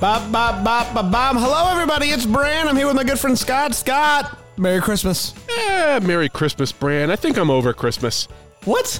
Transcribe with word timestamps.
Bop, 0.00 0.32
bop, 0.32 0.64
bop, 0.64 0.94
bop, 0.94 1.10
bop. 1.12 1.36
Hello, 1.36 1.70
everybody. 1.72 2.06
It's 2.06 2.24
Bran. 2.24 2.66
I'm 2.68 2.76
here 2.76 2.86
with 2.86 2.96
my 2.96 3.04
good 3.04 3.18
friend 3.18 3.38
Scott. 3.38 3.74
Scott, 3.74 4.38
Merry 4.56 4.80
Christmas. 4.80 5.34
Eh, 5.48 6.00
Merry 6.02 6.30
Christmas, 6.30 6.72
Bran. 6.72 7.10
I 7.10 7.16
think 7.16 7.36
I'm 7.36 7.50
over 7.50 7.74
Christmas. 7.74 8.26
What? 8.64 8.98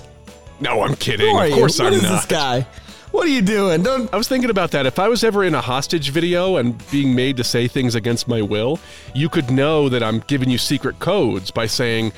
No, 0.61 0.83
I'm 0.83 0.95
kidding. 0.95 1.35
Of 1.35 1.53
course 1.53 1.79
What 1.79 1.89
I'm 1.89 1.93
is 1.95 2.03
not. 2.03 2.11
this 2.11 2.27
guy? 2.27 2.67
What 3.13 3.27
are 3.27 3.31
you 3.31 3.41
doing? 3.41 3.83
Don't. 3.83 4.13
I 4.13 4.17
was 4.19 4.29
thinking 4.29 4.51
about 4.51 4.73
that. 4.73 4.85
If 4.85 4.99
I 4.99 5.09
was 5.09 5.25
ever 5.25 5.43
in 5.45 5.55
a 5.55 5.61
hostage 5.61 6.11
video 6.11 6.57
and 6.59 6.77
being 6.91 7.15
made 7.15 7.39
to 7.39 7.45
say 7.45 7.67
things 7.67 7.95
against 7.95 8.29
my 8.29 8.43
will, 8.43 8.79
you 9.15 9.31
could 9.31 9.51
know 9.51 9.89
that 9.89 10.03
I'm 10.03 10.21
giving 10.27 10.51
you 10.51 10.59
secret 10.59 10.99
codes 10.99 11.51
by 11.51 11.67
saying, 11.67 12.13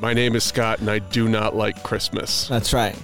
My 0.00 0.12
name 0.14 0.36
is 0.36 0.44
Scott 0.44 0.78
and 0.78 0.88
I 0.88 1.00
do 1.00 1.28
not 1.28 1.56
like 1.56 1.82
Christmas. 1.82 2.46
That's 2.46 2.72
right. 2.72 2.96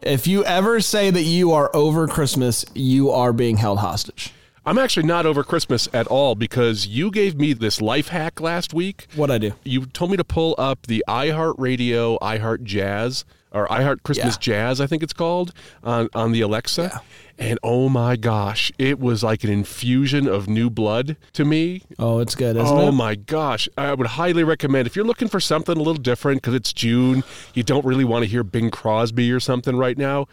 If 0.00 0.28
you 0.28 0.44
ever 0.44 0.80
say 0.80 1.10
that 1.10 1.22
you 1.22 1.50
are 1.52 1.74
over 1.74 2.06
Christmas, 2.06 2.64
you 2.74 3.10
are 3.10 3.32
being 3.32 3.56
held 3.56 3.80
hostage. 3.80 4.32
I'm 4.66 4.78
actually 4.78 5.06
not 5.06 5.26
over 5.26 5.44
Christmas 5.44 5.88
at 5.92 6.06
all 6.06 6.34
because 6.34 6.86
you 6.86 7.10
gave 7.10 7.36
me 7.36 7.52
this 7.52 7.82
life 7.82 8.08
hack 8.08 8.40
last 8.40 8.72
week. 8.72 9.06
What 9.14 9.30
I 9.30 9.36
do? 9.36 9.52
You 9.62 9.84
told 9.86 10.10
me 10.10 10.16
to 10.16 10.24
pull 10.24 10.54
up 10.56 10.86
the 10.86 11.04
iHeartRadio, 11.06 12.18
iHeart 12.20 12.62
Jazz, 12.62 13.26
or 13.52 13.68
iHeart 13.68 14.02
Christmas 14.04 14.36
Yeah. 14.36 14.40
Jazz, 14.40 14.80
I 14.80 14.86
think 14.86 15.02
it's 15.02 15.12
called, 15.12 15.52
on, 15.82 16.08
on 16.14 16.32
the 16.32 16.40
Alexa. 16.40 17.02
And 17.38 17.58
oh 17.62 17.88
my 17.88 18.16
gosh, 18.16 18.72
it 18.78 18.98
was 18.98 19.22
like 19.22 19.44
an 19.44 19.50
infusion 19.50 20.26
of 20.26 20.48
new 20.48 20.70
blood 20.70 21.16
to 21.34 21.44
me. 21.44 21.82
Oh, 21.98 22.20
it's 22.20 22.34
good, 22.34 22.56
isn't 22.56 22.76
oh 22.78 22.88
it? 22.88 22.92
my 22.92 23.16
gosh. 23.16 23.68
I 23.76 23.92
would 23.92 24.06
highly 24.06 24.44
recommend 24.44 24.86
if 24.86 24.96
you're 24.96 25.04
looking 25.04 25.28
for 25.28 25.40
something 25.40 25.76
a 25.76 25.78
little 25.78 25.94
different 25.94 26.40
because 26.40 26.54
it's 26.54 26.72
June, 26.72 27.22
you 27.52 27.62
don't 27.62 27.84
really 27.84 28.04
want 28.04 28.24
to 28.24 28.30
hear 28.30 28.44
Bing 28.44 28.70
Crosby 28.70 29.30
or 29.30 29.40
something 29.40 29.76
right 29.76 29.98
now. 29.98 30.26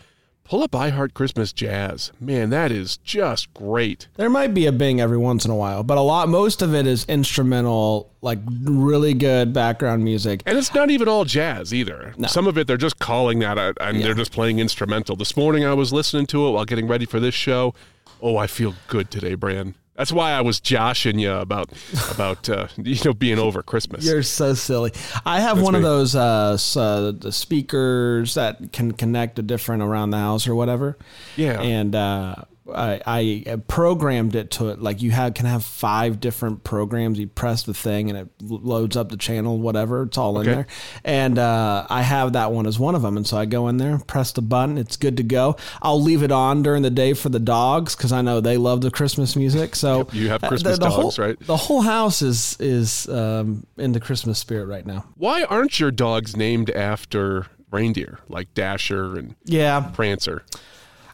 Pull 0.51 0.63
up 0.63 0.71
iHeart 0.71 1.13
Christmas 1.13 1.53
Jazz. 1.53 2.11
Man, 2.19 2.49
that 2.49 2.73
is 2.73 2.97
just 2.97 3.53
great. 3.53 4.09
There 4.17 4.29
might 4.29 4.53
be 4.53 4.65
a 4.65 4.73
Bing 4.73 4.99
every 4.99 5.17
once 5.17 5.45
in 5.45 5.51
a 5.51 5.55
while, 5.55 5.81
but 5.81 5.97
a 5.97 6.01
lot, 6.01 6.27
most 6.27 6.61
of 6.61 6.75
it 6.75 6.85
is 6.85 7.05
instrumental, 7.05 8.11
like 8.19 8.39
really 8.65 9.13
good 9.13 9.53
background 9.53 10.03
music. 10.03 10.43
And 10.45 10.57
it's 10.57 10.75
not 10.75 10.91
even 10.91 11.07
all 11.07 11.23
jazz 11.23 11.73
either. 11.73 12.13
Some 12.27 12.47
of 12.47 12.57
it 12.57 12.67
they're 12.67 12.75
just 12.75 12.99
calling 12.99 13.39
that 13.39 13.57
out 13.57 13.77
and 13.79 14.03
they're 14.03 14.13
just 14.13 14.33
playing 14.33 14.59
instrumental. 14.59 15.15
This 15.15 15.37
morning 15.37 15.63
I 15.63 15.73
was 15.73 15.93
listening 15.93 16.25
to 16.25 16.45
it 16.45 16.51
while 16.51 16.65
getting 16.65 16.85
ready 16.85 17.05
for 17.05 17.21
this 17.21 17.33
show. 17.33 17.73
Oh, 18.21 18.35
I 18.35 18.47
feel 18.47 18.75
good 18.89 19.09
today, 19.09 19.35
Bran. 19.35 19.75
That's 20.01 20.11
why 20.11 20.31
I 20.31 20.41
was 20.41 20.59
joshing 20.59 21.19
you 21.19 21.31
about 21.31 21.69
about 22.09 22.49
uh, 22.49 22.69
you 22.77 22.97
know 23.05 23.13
being 23.13 23.37
over 23.37 23.61
Christmas. 23.61 24.03
You're 24.03 24.23
so 24.23 24.55
silly. 24.55 24.93
I 25.27 25.41
have 25.41 25.61
one 25.61 25.75
of 25.75 25.83
those 25.83 26.15
uh, 26.15 26.57
uh, 26.75 27.11
the 27.11 27.31
speakers 27.31 28.33
that 28.33 28.73
can 28.73 28.93
connect 28.93 29.35
to 29.35 29.43
different 29.43 29.83
around 29.83 30.09
the 30.09 30.17
house 30.17 30.47
or 30.47 30.55
whatever. 30.55 30.97
Yeah. 31.35 31.61
And 31.61 31.93
uh, 31.93 32.33
I, 32.75 33.01
I 33.47 33.55
programmed 33.67 34.35
it 34.35 34.51
to 34.51 34.69
it 34.69 34.81
like 34.81 35.01
you 35.01 35.11
have 35.11 35.33
can 35.33 35.45
have 35.45 35.63
five 35.63 36.19
different 36.19 36.63
programs. 36.63 37.19
You 37.19 37.27
press 37.27 37.63
the 37.63 37.73
thing 37.73 38.09
and 38.09 38.17
it 38.19 38.27
loads 38.41 38.95
up 38.97 39.09
the 39.09 39.17
channel, 39.17 39.59
whatever. 39.59 40.03
It's 40.03 40.17
all 40.17 40.39
in 40.39 40.47
Okay. 40.47 40.55
there. 40.55 40.67
And 41.03 41.37
uh, 41.39 41.85
I 41.89 42.01
have 42.01 42.33
that 42.33 42.51
one 42.51 42.65
as 42.67 42.77
one 42.79 42.95
of 42.95 43.01
them. 43.01 43.17
And 43.17 43.25
so 43.27 43.37
I 43.37 43.45
go 43.45 43.67
in 43.67 43.77
there, 43.77 43.97
press 43.99 44.31
the 44.31 44.41
button. 44.41 44.77
It's 44.77 44.97
good 44.97 45.17
to 45.17 45.23
go. 45.23 45.55
I'll 45.81 46.01
leave 46.01 46.23
it 46.23 46.31
on 46.31 46.63
during 46.63 46.81
the 46.83 46.89
day 46.89 47.13
for 47.13 47.29
the 47.29 47.39
dogs 47.39 47.95
because 47.95 48.11
I 48.11 48.21
know 48.21 48.41
they 48.41 48.57
love 48.57 48.81
the 48.81 48.91
Christmas 48.91 49.35
music. 49.35 49.75
So 49.75 50.07
you 50.11 50.29
have 50.29 50.43
uh, 50.43 50.47
Christmas 50.47 50.77
dogs, 50.79 50.95
whole, 50.95 51.13
right? 51.25 51.39
The 51.39 51.57
whole 51.57 51.81
house 51.81 52.21
is 52.21 52.57
is 52.59 53.07
um, 53.09 53.65
in 53.77 53.91
the 53.91 53.99
Christmas 53.99 54.39
spirit 54.39 54.65
right 54.65 54.85
now. 54.85 55.05
Why 55.15 55.43
aren't 55.43 55.79
your 55.79 55.91
dogs 55.91 56.35
named 56.35 56.69
after 56.69 57.47
reindeer 57.71 58.19
like 58.27 58.53
Dasher 58.53 59.17
and 59.17 59.35
Yeah, 59.45 59.89
Prancer? 59.93 60.43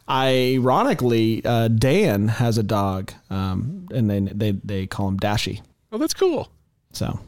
Ironically, 0.08 1.44
uh, 1.44 1.68
Dan 1.68 2.28
has 2.28 2.58
a 2.58 2.62
dog, 2.62 3.12
um, 3.30 3.86
and 3.92 4.08
they 4.10 4.20
they 4.20 4.52
they 4.52 4.86
call 4.86 5.08
him 5.08 5.16
Dashy. 5.16 5.62
Oh, 5.92 5.98
that's 5.98 6.14
cool. 6.14 6.50
So 6.92 7.18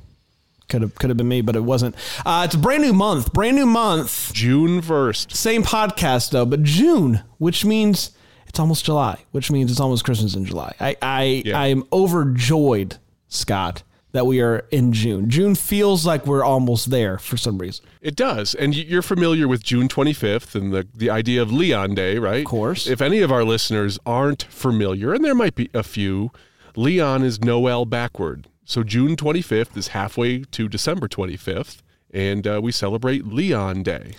could 0.68 0.82
have 0.82 0.94
could 0.94 1.10
have 1.10 1.16
been 1.16 1.28
me, 1.28 1.40
but 1.42 1.56
it 1.56 1.64
wasn't. 1.64 1.94
Uh, 2.24 2.42
it's 2.46 2.54
a 2.54 2.58
brand 2.58 2.82
new 2.82 2.92
month, 2.92 3.32
brand 3.32 3.56
new 3.56 3.66
month. 3.66 4.32
June 4.32 4.80
first. 4.80 5.34
Same 5.36 5.62
podcast 5.62 6.30
though, 6.30 6.46
but 6.46 6.62
June, 6.62 7.22
which 7.38 7.64
means 7.64 8.12
it's 8.46 8.58
almost 8.58 8.84
July, 8.84 9.18
which 9.32 9.50
means 9.50 9.70
it's 9.70 9.80
almost 9.80 10.04
Christmas 10.04 10.34
in 10.34 10.44
July. 10.44 10.74
I 10.80 10.96
I 11.02 11.42
Yeah. 11.44 11.60
I 11.60 11.66
am 11.68 11.84
overjoyed, 11.92 12.96
Scott, 13.28 13.82
that 14.12 14.26
we 14.26 14.40
are 14.40 14.66
in 14.70 14.92
June. 14.92 15.30
June 15.30 15.54
feels 15.54 16.04
like 16.04 16.26
we're 16.26 16.44
almost 16.44 16.90
there 16.90 17.18
for 17.18 17.36
some 17.36 17.58
reason. 17.58 17.84
It 18.00 18.16
does. 18.16 18.54
And 18.54 18.74
you're 18.74 19.02
familiar 19.02 19.46
with 19.46 19.62
June 19.62 19.88
25th 19.88 20.54
and 20.54 20.72
the, 20.72 20.86
the 20.94 21.10
idea 21.10 21.40
of 21.42 21.52
Leon 21.52 21.94
Day, 21.94 22.18
right? 22.18 22.40
Of 22.40 22.46
course. 22.46 22.86
If 22.86 23.00
any 23.00 23.20
of 23.20 23.30
our 23.30 23.44
listeners 23.44 23.98
aren't 24.04 24.42
familiar, 24.44 25.14
and 25.14 25.24
there 25.24 25.34
might 25.34 25.54
be 25.54 25.70
a 25.72 25.82
few, 25.82 26.30
Leon 26.76 27.22
is 27.22 27.40
Noel 27.40 27.84
backward. 27.84 28.46
So 28.64 28.82
June 28.82 29.16
25th 29.16 29.76
is 29.76 29.88
halfway 29.88 30.40
to 30.44 30.68
December 30.68 31.08
25th, 31.08 31.82
and 32.12 32.46
uh, 32.46 32.60
we 32.62 32.72
celebrate 32.72 33.26
Leon 33.26 33.82
Day. 33.82 34.12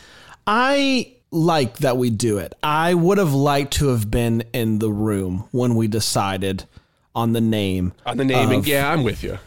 I 0.48 1.14
like 1.32 1.78
that 1.78 1.98
we 1.98 2.10
do 2.10 2.38
it. 2.38 2.54
I 2.64 2.94
would 2.94 3.18
have 3.18 3.34
liked 3.34 3.74
to 3.76 3.88
have 3.90 4.12
been 4.12 4.44
in 4.54 4.80
the 4.80 4.92
room 4.92 5.48
when 5.52 5.76
we 5.76 5.88
decided 5.88 6.66
on 7.16 7.34
the 7.34 7.42
name. 7.42 7.94
On 8.06 8.18
the 8.18 8.26
naming, 8.26 8.60
of- 8.60 8.68
yeah, 8.68 8.92
I'm 8.92 9.04
with 9.04 9.24
you. 9.24 9.38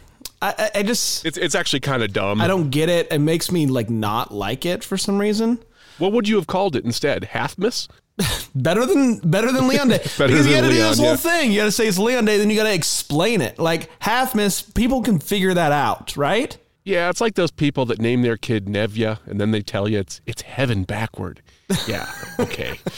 I, 0.57 0.71
I, 0.75 0.83
just 0.83 1.25
It's, 1.25 1.37
it's 1.37 1.55
actually 1.55 1.79
kind 1.81 2.03
of 2.03 2.13
dumb. 2.13 2.41
I 2.41 2.47
don't 2.47 2.69
get 2.69 2.89
it. 2.89 3.11
It 3.11 3.19
makes 3.19 3.51
me 3.51 3.65
like 3.65 3.89
not 3.89 4.33
like 4.33 4.65
it 4.65 4.83
for 4.83 4.97
some 4.97 5.19
reason. 5.19 5.63
what 5.97 6.11
would 6.11 6.27
you 6.27 6.35
have 6.35 6.47
called 6.47 6.75
it 6.75 6.85
instead? 6.85 7.23
Halfmas? 7.23 7.87
Better 8.55 8.85
than 8.85 9.17
better 9.19 9.51
than 9.51 9.67
Leon 9.67 9.89
Day. 9.89 9.97
because 10.03 10.47
you 10.47 10.55
got 10.55 10.61
to 10.61 10.69
do 10.69 10.75
this 10.75 10.97
whole 10.97 11.07
yeah. 11.07 11.15
thing. 11.17 11.51
You 11.51 11.59
got 11.59 11.65
to 11.65 11.71
say 11.71 11.87
it's 11.87 11.97
Leon 11.97 12.23
Day, 12.23 12.37
then 12.37 12.49
you 12.49 12.55
got 12.55 12.63
to 12.63 12.73
explain 12.73 13.41
it. 13.41 13.59
Like 13.59 13.89
half 13.99 14.33
miss, 14.33 14.61
people 14.61 15.01
can 15.01 15.19
figure 15.19 15.53
that 15.53 15.73
out, 15.73 16.15
right? 16.15 16.57
Yeah, 16.85 17.09
it's 17.09 17.19
like 17.19 17.35
those 17.35 17.51
people 17.51 17.85
that 17.87 17.99
name 17.99 18.21
their 18.21 18.37
kid 18.37 18.67
Nevaeh, 18.67 19.19
and 19.25 19.41
then 19.41 19.51
they 19.51 19.61
tell 19.61 19.89
you 19.89 19.99
it's 19.99 20.21
it's 20.25 20.43
heaven 20.43 20.83
backward. 20.83 21.41
Yeah, 21.87 22.09
okay. 22.39 22.79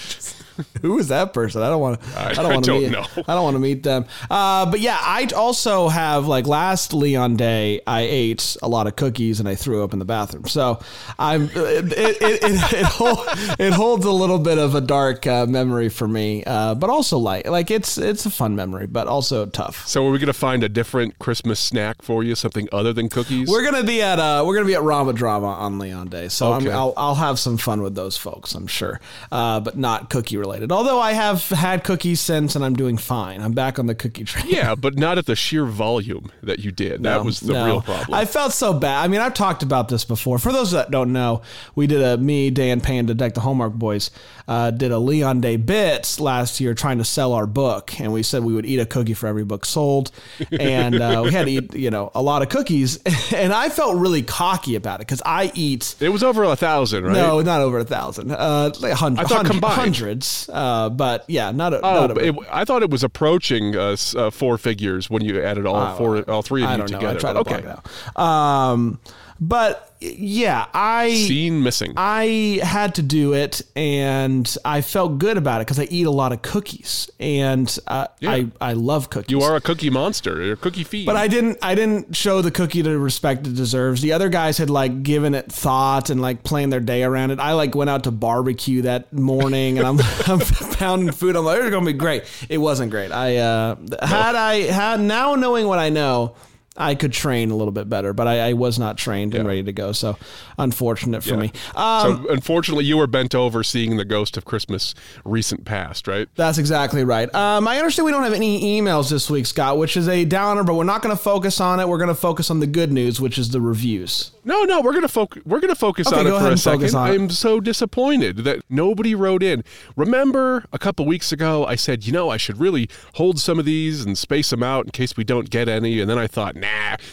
Who 0.81 0.99
is 0.99 1.07
that 1.09 1.33
person? 1.33 1.61
I 1.61 1.69
don't 1.69 1.81
want 1.81 2.01
to. 2.01 2.19
I, 2.19 2.29
I- 2.29 2.33
don't 2.33 2.53
want 2.53 2.65
to 2.65 2.79
meet. 2.79 2.91
know. 2.91 3.05
I 3.27 3.33
don't 3.33 3.43
want 3.43 3.55
to 3.55 3.59
meet 3.59 3.83
them. 3.83 4.05
Uh, 4.29 4.65
but 4.69 4.79
yeah, 4.79 4.97
I 4.99 5.27
also 5.35 5.87
have 5.87 6.27
like 6.27 6.47
last 6.47 6.93
Leon 6.93 7.35
Day, 7.37 7.81
I 7.85 8.01
ate 8.01 8.57
a 8.61 8.67
lot 8.67 8.87
of 8.87 8.95
cookies 8.95 9.39
and 9.39 9.47
I 9.49 9.55
threw 9.55 9.83
up 9.83 9.93
in 9.93 9.99
the 9.99 10.05
bathroom. 10.05 10.45
So 10.47 10.79
I'm 11.19 11.43
it 11.55 11.91
it 11.93 12.17
it, 12.21 12.43
it, 12.43 12.73
it, 12.73 12.85
hold, 12.85 13.19
it 13.59 13.73
holds 13.73 14.05
a 14.05 14.11
little 14.11 14.39
bit 14.39 14.57
of 14.57 14.75
a 14.75 14.81
dark 14.81 15.25
uh, 15.27 15.45
memory 15.45 15.89
for 15.89 16.07
me, 16.07 16.43
uh, 16.45 16.75
but 16.75 16.89
also 16.89 17.17
light. 17.17 17.45
Like 17.47 17.69
it's 17.71 17.97
it's 17.97 18.25
a 18.25 18.29
fun 18.29 18.55
memory, 18.55 18.87
but 18.87 19.07
also 19.07 19.45
tough. 19.45 19.85
So 19.87 20.05
are 20.07 20.11
we 20.11 20.19
gonna 20.19 20.33
find 20.33 20.63
a 20.63 20.69
different 20.69 21.19
Christmas 21.19 21.59
snack 21.59 22.01
for 22.01 22.23
you, 22.23 22.35
something 22.35 22.67
other 22.71 22.93
than 22.93 23.09
cookies? 23.09 23.49
We're 23.49 23.63
gonna 23.63 23.83
be 23.83 24.01
at 24.01 24.19
uh, 24.19 24.43
we're 24.45 24.55
gonna 24.55 24.65
be 24.67 24.75
at 24.75 24.81
Rama 24.83 25.13
Drama 25.13 25.47
on 25.47 25.79
Leon 25.79 26.07
Day, 26.09 26.27
so 26.29 26.53
Okay. 26.53 26.69
I'm, 26.69 26.75
I'll 26.77 26.93
I'll 26.97 27.15
have 27.15 27.37
some 27.39 27.57
fun 27.57 27.81
with 27.81 27.95
those 27.95 28.17
folks, 28.17 28.55
I'm 28.55 28.67
sure, 28.67 28.99
uh, 29.31 29.59
but 29.59 29.77
not 29.77 30.09
cookie 30.09 30.37
related. 30.37 30.46
Although 30.71 30.99
I 30.99 31.13
have 31.13 31.47
had 31.49 31.83
cookies 31.83 32.19
since, 32.19 32.55
and 32.55 32.63
I'm 32.63 32.75
doing 32.75 32.97
fine. 32.97 33.41
I'm 33.41 33.53
back 33.53 33.79
on 33.79 33.87
the 33.87 33.95
cookie 33.95 34.23
train. 34.23 34.45
yeah, 34.47 34.75
but 34.75 34.97
not 34.97 35.17
at 35.17 35.25
the 35.25 35.35
sheer 35.35 35.65
volume 35.65 36.31
that 36.43 36.59
you 36.59 36.71
did. 36.71 37.03
that 37.03 37.23
was 37.23 37.39
the 37.39 37.53
no. 37.53 37.65
real 37.65 37.81
problem. 37.81 38.17
I 38.17 38.25
felt 38.25 38.53
so 38.53 38.73
bad. 38.73 39.03
I 39.03 39.07
mean, 39.07 39.21
I've 39.21 39.33
talked 39.33 39.63
about 39.63 39.89
this 39.89 40.05
before. 40.05 40.39
For 40.39 40.51
those 40.51 40.71
that 40.71 40.91
don't 40.91 41.13
know, 41.13 41.41
we 41.75 41.87
did 41.87 42.01
a 42.01 42.17
me, 42.17 42.49
Dan 42.49 42.81
Panda, 42.81 43.13
Deck 43.13 43.33
the 43.33 43.41
Hallmark 43.41 43.73
Boys, 43.73 44.11
uh, 44.47 44.71
did 44.71 44.91
a 44.91 44.99
Leon 44.99 45.41
Day 45.41 45.57
bits 45.57 46.19
last 46.19 46.59
year 46.59 46.73
trying 46.73 46.99
to 46.99 47.03
sell 47.03 47.33
our 47.33 47.45
book, 47.45 47.99
and 47.99 48.13
we 48.13 48.23
said 48.23 48.43
we 48.43 48.53
would 48.53 48.65
eat 48.65 48.79
a 48.79 48.85
cookie 48.85 49.13
for 49.13 49.27
every 49.27 49.43
book 49.43 49.65
sold, 49.65 50.11
and 50.59 50.95
uh, 50.95 51.21
we 51.23 51.31
had 51.31 51.45
to 51.45 51.51
eat 51.51 51.73
you 51.73 51.91
know 51.91 52.11
a 52.15 52.21
lot 52.21 52.41
of 52.41 52.49
cookies, 52.49 52.97
and 53.33 53.51
I 53.51 53.69
felt 53.69 53.97
really 53.97 54.23
cocky 54.23 54.75
about 54.75 55.01
it 55.01 55.07
because 55.07 55.21
I 55.25 55.51
eat. 55.53 55.95
it 55.99 56.09
was 56.09 56.23
over 56.23 56.43
a 56.43 56.55
thousand, 56.55 57.03
right? 57.03 57.13
No, 57.13 57.41
not 57.41 57.61
over 57.61 57.79
a 57.79 57.85
thousand. 57.85 58.31
Uh, 58.31 58.71
like 58.79 58.93
hun- 58.93 59.17
I 59.17 59.23
thought 59.23 59.45
combined. 59.45 59.73
hundreds. 59.73 60.49
Uh, 60.51 60.89
but 60.89 61.25
yeah, 61.27 61.51
not 61.51 61.73
a. 61.73 61.77
Oh, 61.81 62.07
not 62.07 62.17
a, 62.17 62.27
it, 62.27 62.35
I 62.51 62.63
thought 62.65 62.83
it 62.83 62.89
was 62.89 63.03
approaching 63.03 63.75
uh, 63.75 63.97
uh, 64.15 64.29
four 64.29 64.57
figures 64.57 65.09
when 65.09 65.23
you 65.23 65.41
added 65.41 65.65
all 65.65 65.95
four, 65.97 66.29
all 66.29 66.41
three 66.41 66.63
of 66.63 66.69
I 66.69 66.75
you 66.77 66.83
together. 66.83 67.07
I 67.07 67.15
try 67.15 67.33
to 67.33 67.39
okay. 67.39 67.61
block 67.61 67.81
it 67.81 68.17
out. 68.17 68.21
Um, 68.21 68.99
But 69.39 69.93
yeah, 69.99 70.65
I 70.73 71.13
Scene 71.13 71.63
missing. 71.63 71.93
I 71.97 72.59
had 72.63 72.95
to 72.95 73.01
do 73.01 73.33
it, 73.33 73.61
and 73.75 74.55
I 74.63 74.81
felt 74.81 75.17
good 75.19 75.37
about 75.37 75.61
it 75.61 75.65
because 75.67 75.79
I 75.79 75.87
eat 75.89 76.05
a 76.05 76.11
lot 76.11 76.31
of 76.33 76.41
cookies, 76.41 77.09
and 77.19 77.77
uh, 77.87 78.07
Yeah. 78.19 78.31
I 78.31 78.47
I 78.61 78.73
love 78.73 79.09
cookies. 79.09 79.31
you 79.31 79.41
are 79.41 79.55
a 79.55 79.61
cookie 79.61 79.89
monster. 79.89 80.43
You're 80.43 80.53
a 80.53 80.57
cookie 80.57 80.83
fiend. 80.83 81.05
But 81.07 81.15
I 81.15 81.27
didn't. 81.27 81.57
I 81.61 81.75
didn't 81.75 82.15
show 82.15 82.41
the 82.41 82.51
cookie 82.51 82.81
the 82.81 82.97
respect 82.97 83.45
it 83.47 83.55
deserves. 83.55 84.01
The 84.01 84.13
other 84.13 84.29
guys 84.29 84.57
had 84.57 84.69
like 84.69 85.03
given 85.03 85.33
it 85.35 85.51
thought 85.51 86.09
and 86.09 86.21
like 86.21 86.43
planned 86.43 86.71
their 86.73 86.79
day 86.79 87.03
around 87.03 87.31
it. 87.31 87.39
I 87.39 87.53
like 87.53 87.75
went 87.75 87.89
out 87.89 88.03
to 88.05 88.11
barbecue 88.11 88.83
that 88.83 89.11
morning, 89.13 89.77
and 89.77 89.87
I'm 89.87 89.99
I'm 90.27 90.39
pounding 90.73 91.11
food. 91.11 91.35
I'm 91.35 91.45
like, 91.45 91.59
it's 91.59 91.69
gonna 91.71 91.85
be 91.85 91.93
great. 91.93 92.23
It 92.49 92.57
wasn't 92.59 92.91
great. 92.91 93.11
I 93.11 93.37
uh, 93.37 93.75
had 94.01 94.35
I 94.35 94.61
had 94.61 94.99
now 94.99 95.35
knowing 95.35 95.67
what 95.67 95.79
I 95.79 95.89
know. 95.89 96.35
I 96.77 96.95
could 96.95 97.11
train 97.13 97.51
a 97.51 97.55
little 97.55 97.71
bit 97.71 97.89
better, 97.89 98.13
but 98.13 98.27
I, 98.27 98.49
I 98.49 98.53
was 98.53 98.77
not 98.77 98.97
trained 98.97 99.33
and 99.35 99.47
ready 99.47 99.63
to 99.63 99.73
go. 99.73 99.91
So, 99.91 100.17
unfortunate 100.57 101.23
for 101.23 101.31
Yeah. 101.31 101.35
me. 101.37 101.51
Um, 101.75 102.25
so 102.25 102.29
unfortunately, 102.29 102.85
you 102.85 102.97
were 102.97 103.07
bent 103.07 103.33
over 103.35 103.63
seeing 103.63 103.97
the 103.97 104.05
ghost 104.05 104.37
of 104.37 104.45
Christmas 104.45 104.93
recent 105.25 105.65
past, 105.65 106.07
right? 106.07 106.27
That's 106.35 106.57
exactly 106.57 107.03
right. 107.03 107.33
Um, 107.33 107.67
I 107.67 107.77
understand 107.77 108.05
we 108.05 108.11
don't 108.11 108.23
have 108.23 108.33
any 108.33 108.79
emails 108.79 109.09
this 109.09 109.29
week, 109.29 109.45
Scott, 109.45 109.77
which 109.77 109.97
is 109.97 110.07
a 110.07 110.25
downer, 110.25 110.63
but 110.63 110.75
we're 110.75 110.83
not 110.83 111.01
going 111.01 111.15
to 111.15 111.21
focus 111.21 111.59
on 111.59 111.79
it. 111.79 111.87
We're 111.87 111.97
going 111.97 112.07
to 112.09 112.15
focus 112.15 112.49
on 112.51 112.59
the 112.59 112.67
good 112.67 112.91
news, 112.91 113.19
which 113.19 113.37
is 113.37 113.49
the 113.51 113.61
reviews. 113.61 114.31
No, 114.43 114.63
no, 114.63 114.79
we're 114.79 114.93
gonna 114.93 115.09
focus. 115.09 115.43
We're 115.45 115.59
gonna 115.59 115.75
focus 115.75 116.07
Okay, 116.07 116.21
on 116.21 116.25
it 116.25 116.29
for 116.29 116.49
a 116.49 116.57
second. 116.57 116.95
I'm 116.95 117.29
so 117.29 117.59
disappointed 117.59 118.37
that 118.45 118.61
nobody 118.69 119.13
wrote 119.13 119.43
in. 119.43 119.61
Remember, 119.97 120.63
a 120.71 120.79
couple 120.79 121.05
weeks 121.05 121.33
ago, 121.33 121.65
I 121.65 121.75
said, 121.75 122.05
you 122.05 122.13
know, 122.13 122.29
I 122.29 122.37
should 122.37 122.57
really 122.57 122.89
hold 123.15 123.39
some 123.39 123.59
of 123.59 123.65
these 123.65 124.05
and 124.05 124.17
space 124.17 124.49
them 124.51 124.63
out 124.63 124.85
in 124.85 124.91
case 124.91 125.17
we 125.17 125.25
don't 125.25 125.49
get 125.49 125.67
any. 125.67 125.99
And 125.99 126.09
then 126.09 126.17
I 126.17 126.27
thought, 126.27 126.55
nah, 126.55 126.66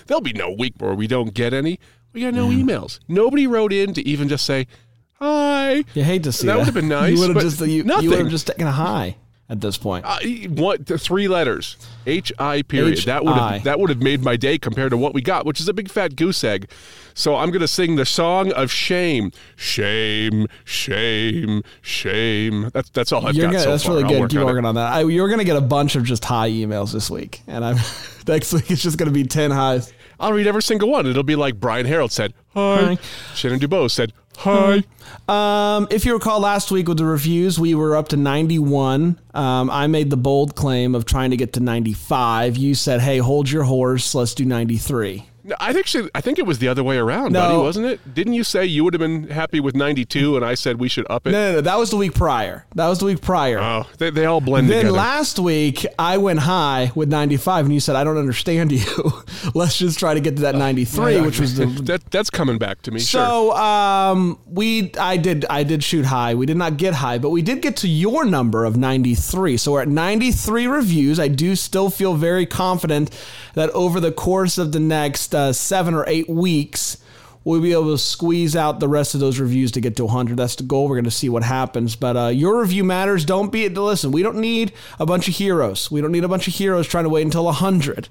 there'll 0.07 0.21
be 0.21 0.33
no 0.33 0.51
week 0.51 0.75
where 0.79 0.95
we 0.95 1.07
don't 1.07 1.35
get 1.35 1.53
any. 1.53 1.79
We 2.13 2.21
got 2.21 2.35
no 2.35 2.49
emails. 2.49 3.01
Nobody 3.09 3.47
wrote 3.47 3.73
in 3.73 3.93
to 3.95 4.07
even 4.07 4.29
just 4.29 4.47
say 4.47 4.67
hi. 5.15 5.85
You 5.95 6.05
hate 6.05 6.23
to 6.25 6.33
see 6.33 6.47
that. 6.47 6.53
That 6.53 6.59
would've 6.61 6.75
been 6.75 6.89
nice, 6.89 7.13
You 7.13 7.21
would 7.21 7.35
have 7.35 7.43
just 7.43 7.61
you, 7.61 7.85
you 7.85 8.29
just 8.31 8.47
taken 8.47 8.67
a 8.67 8.73
high 8.73 9.17
at 9.49 9.61
this 9.61 9.77
point. 9.77 10.05
Uh, 10.07 10.19
what 10.49 10.87
the 10.87 10.99
three 10.99 11.29
letters 11.29 11.77
H 12.07 12.33
I 12.39 12.63
period 12.63 12.99
H 12.99 13.05
that 13.05 13.25
would 13.25 13.35
have 13.35 13.65
that 13.65 13.79
would 13.79 13.91
have 13.91 14.03
made 14.03 14.23
my 14.23 14.37
day 14.37 14.59
compared 14.59 14.91
to 14.91 14.97
what 14.97 15.15
we 15.15 15.21
got, 15.23 15.47
which 15.47 15.61
is 15.61 15.69
a 15.69 15.75
big 15.75 15.91
fat 15.91 16.17
goose 16.17 16.43
egg. 16.45 16.71
So 17.15 17.37
I'm 17.37 17.51
gonna 17.51 17.69
sing 17.69 17.97
the 17.97 18.05
song 18.07 18.53
of 18.53 18.71
shame, 18.71 19.31
shame, 19.57 20.47
shame, 20.65 21.63
shame. 21.83 22.71
That's 22.73 22.91
that's 22.91 23.13
all 23.13 23.27
I've 23.27 23.35
You're 23.35 23.47
got 23.47 23.53
gonna, 23.53 23.65
so 23.65 23.71
that's 23.71 23.85
far. 23.85 23.97
really 23.97 24.09
good. 24.09 24.31
Keep 24.31 24.41
working 24.41 24.65
on 24.65 24.75
that. 24.77 24.93
I, 24.93 25.01
you're 25.03 25.29
going 25.29 25.39
to 25.39 25.45
get 25.45 25.57
a 25.57 25.61
bunch 25.61 25.97
of 25.97 26.05
just 26.05 26.25
high 26.25 26.51
emails 26.51 26.93
this 26.93 27.11
week, 27.11 27.43
and 27.47 27.65
I'm 27.65 27.77
next 28.27 28.53
week 28.53 28.71
it's 28.71 28.83
just 28.83 28.99
going 28.99 29.09
to 29.09 29.15
be 29.15 29.25
ten 29.25 29.51
highs. 29.51 29.93
I'll 30.21 30.33
read 30.33 30.47
every 30.47 30.63
single 30.63 30.91
one. 30.91 31.07
It'll 31.07 31.23
be 31.23 31.37
like 31.37 31.59
Brian 31.61 31.87
Harold 31.87 32.13
said, 32.13 32.35
hi. 32.55 32.95
Hi. 32.95 32.99
Shannon 33.35 33.61
Dubose 33.61 33.91
said, 33.93 34.13
hi. 34.37 34.83
Um, 35.29 35.87
if 35.91 36.05
you 36.05 36.15
recall 36.15 36.41
last 36.41 36.71
week 36.71 36.89
with 36.89 36.99
the 36.99 37.05
reviews, 37.05 37.59
we 37.59 37.75
were 37.75 37.97
up 37.97 38.09
to 38.09 38.17
91. 38.17 39.19
Um, 39.33 39.71
I 39.71 39.87
made 39.87 40.11
the 40.11 40.17
bold 40.17 40.55
claim 40.55 40.95
of 40.95 41.05
trying 41.05 41.31
to 41.31 41.37
get 41.37 41.53
to 41.55 41.61
95. 41.61 42.57
You 42.57 42.75
said, 42.75 43.01
"Hey, 43.01 43.19
hold 43.19 43.51
your 43.51 43.65
horse. 43.65 44.15
Let's 44.15 44.35
do 44.35 44.45
93." 44.45 45.27
No, 45.47 45.55
I 45.61 45.75
think 45.75 45.87
she, 45.87 46.09
I 46.15 46.23
think 46.23 46.39
it 46.39 46.47
was 46.47 46.59
the 46.59 46.69
other 46.69 46.83
way 46.83 46.97
around, 46.97 47.33
No. 47.33 47.41
buddy, 47.41 47.59
wasn't 47.59 47.87
it? 47.87 48.15
Didn't 48.15 48.33
you 48.33 48.45
say 48.45 48.65
you 48.65 48.83
would 48.83 48.95
have 48.95 49.01
been 49.01 49.29
happy 49.29 49.61
with 49.61 49.77
92 49.77 50.37
and 50.37 50.45
I 50.45 50.55
said 50.55 50.81
we 50.81 50.89
should 50.89 51.07
up 51.11 51.27
it? 51.27 51.33
No, 51.33 51.49
no, 51.51 51.53
no. 51.57 51.61
That 51.61 51.79
was 51.79 51.91
the 51.91 51.99
week 51.99 52.15
prior. 52.15 52.65
That 52.77 52.89
was 52.89 52.99
the 53.01 53.05
week 53.05 53.21
prior. 53.21 53.59
Oh, 53.61 53.87
they, 53.99 54.09
they 54.09 54.25
all 54.25 54.41
blend 54.41 54.71
Then 54.71 54.79
together. 54.87 54.97
last 54.97 55.39
week 55.39 55.85
I 55.99 56.17
went 56.17 56.39
high 56.39 56.93
with 56.95 57.11
95, 57.11 57.67
and 57.67 57.75
you 57.75 57.81
said 57.81 57.95
I 57.95 58.05
don't 58.05 58.17
understand 58.17 58.73
you. 58.73 58.85
Let's 59.55 59.77
just 59.77 59.99
try 59.99 60.15
to 60.15 60.21
get 60.21 60.37
to 60.37 60.43
that 60.43 60.55
93, 60.55 61.21
which 61.21 61.39
was 61.41 61.57
the. 61.57 61.67
that 61.85 62.11
that's 62.11 62.31
coming 62.31 62.57
back 62.57 62.81
to 62.83 62.91
me. 62.91 63.01
sure. 63.01 63.21
So 63.21 63.53
um, 63.57 64.39
we 64.47 64.93
I 64.99 65.19
did 65.19 65.45
I 65.51 65.63
did 65.63 65.85
shoot 65.85 66.07
high. 66.07 66.35
We 66.35 66.47
did 66.47 66.57
not 66.57 66.79
get 66.79 66.95
high, 66.95 67.19
but 67.19 67.29
we 67.29 67.43
did 67.43 67.61
get 67.61 67.77
to 67.79 67.89
your 67.89 68.25
number 68.25 68.65
of 68.65 68.79
93. 68.79 69.59
So 69.59 69.73
we're 69.73 69.83
at 69.83 69.89
93 69.89 70.67
reviews. 70.69 71.21
I 71.21 71.29
do 71.29 71.55
still 71.55 71.91
feel 71.91 72.15
very 72.15 72.47
confident 72.47 73.11
that 73.53 73.69
over 73.71 74.01
the 74.01 74.11
course 74.11 74.57
of 74.57 74.73
the 74.73 74.81
next 74.81 75.34
uh, 75.35 75.53
seven 75.53 75.95
or 75.95 76.05
eight 76.09 76.29
weeks. 76.29 76.99
We'll 77.45 77.61
be 77.61 77.73
able 77.73 77.93
to 77.93 77.99
squeeze 77.99 78.57
out 78.57 78.81
the 78.81 78.89
rest 78.89 79.13
of 79.15 79.21
those 79.21 79.39
reviews 79.39 79.71
to 79.73 79.81
get 79.83 79.97
to 79.97 80.07
100. 80.07 80.39
That's 80.39 80.57
the 80.57 80.63
goal. 80.63 80.89
We're 80.89 80.95
going 80.97 81.05
to 81.05 81.11
see 81.11 81.29
what 81.29 81.43
happens. 81.43 81.95
But 81.95 82.17
uh, 82.17 82.29
your 82.29 82.59
review 82.61 82.85
matters. 82.85 83.27
Don't 83.27 83.53
be 83.53 83.67
it. 83.67 83.75
to 83.75 83.83
listen. 83.83 84.13
We 84.13 84.23
don't 84.23 84.39
need 84.39 84.73
a 84.99 85.05
bunch 85.05 85.29
of 85.29 85.35
heroes. 85.35 85.91
We 85.91 86.01
don't 86.01 86.13
need 86.13 86.25
a 86.25 86.29
bunch 86.29 86.49
of 86.49 86.55
heroes 86.55 86.87
trying 86.89 87.05
to 87.05 87.11
wait 87.11 87.23
until 87.23 87.45
100. 87.45 88.09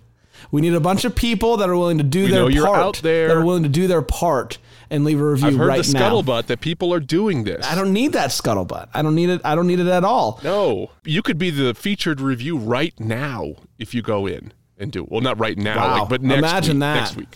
We 0.51 0.61
need 0.61 0.75
a 0.75 0.79
bunch 0.79 1.03
of 1.03 1.15
people 1.15 1.57
that 1.57 1.69
are 1.69 1.75
willing 1.75 1.97
to 1.97 2.03
do 2.03 2.27
their 2.27 2.41
know 2.41 2.47
you're 2.47 2.67
part. 2.67 2.79
out 2.79 2.97
there. 3.01 3.29
That 3.29 3.37
are 3.37 3.43
willing 3.45 3.63
to 3.63 3.69
do 3.69 3.87
their 3.87 4.03
part 4.03 4.59
and 4.91 5.03
leave 5.03 5.19
a 5.19 5.25
review 5.25 5.47
I've 5.47 5.57
heard 5.57 5.67
right 5.67 5.83
the 5.83 5.93
now. 5.93 6.11
scuttlebutt 6.11 6.45
that 6.47 6.61
people 6.61 6.93
are 6.93 6.99
doing 6.99 7.43
this. 7.43 7.65
I 7.65 7.73
don't 7.73 7.91
need 7.91 8.13
that 8.13 8.29
scuttlebutt. 8.29 8.89
I 8.93 9.01
don't 9.01 9.15
need 9.15 9.29
it. 9.29 9.41
I 9.43 9.55
don't 9.55 9.65
need 9.65 9.79
it 9.79 9.87
at 9.87 10.03
all. 10.03 10.39
No, 10.43 10.91
you 11.05 11.23
could 11.23 11.39
be 11.39 11.49
the 11.49 11.73
featured 11.73 12.21
review 12.21 12.57
right 12.57 12.93
now 12.99 13.53
if 13.79 13.95
you 13.95 14.03
go 14.03 14.27
in 14.27 14.53
and 14.77 14.91
do. 14.91 15.05
Well, 15.09 15.21
not 15.21 15.39
right 15.39 15.57
now, 15.57 15.77
Wow. 15.77 15.99
like, 16.01 16.09
but 16.09 16.21
next 16.21 16.39
Imagine 16.39 16.75
week, 16.77 16.79
that. 16.81 16.95
Next 16.95 17.15
week. 17.15 17.27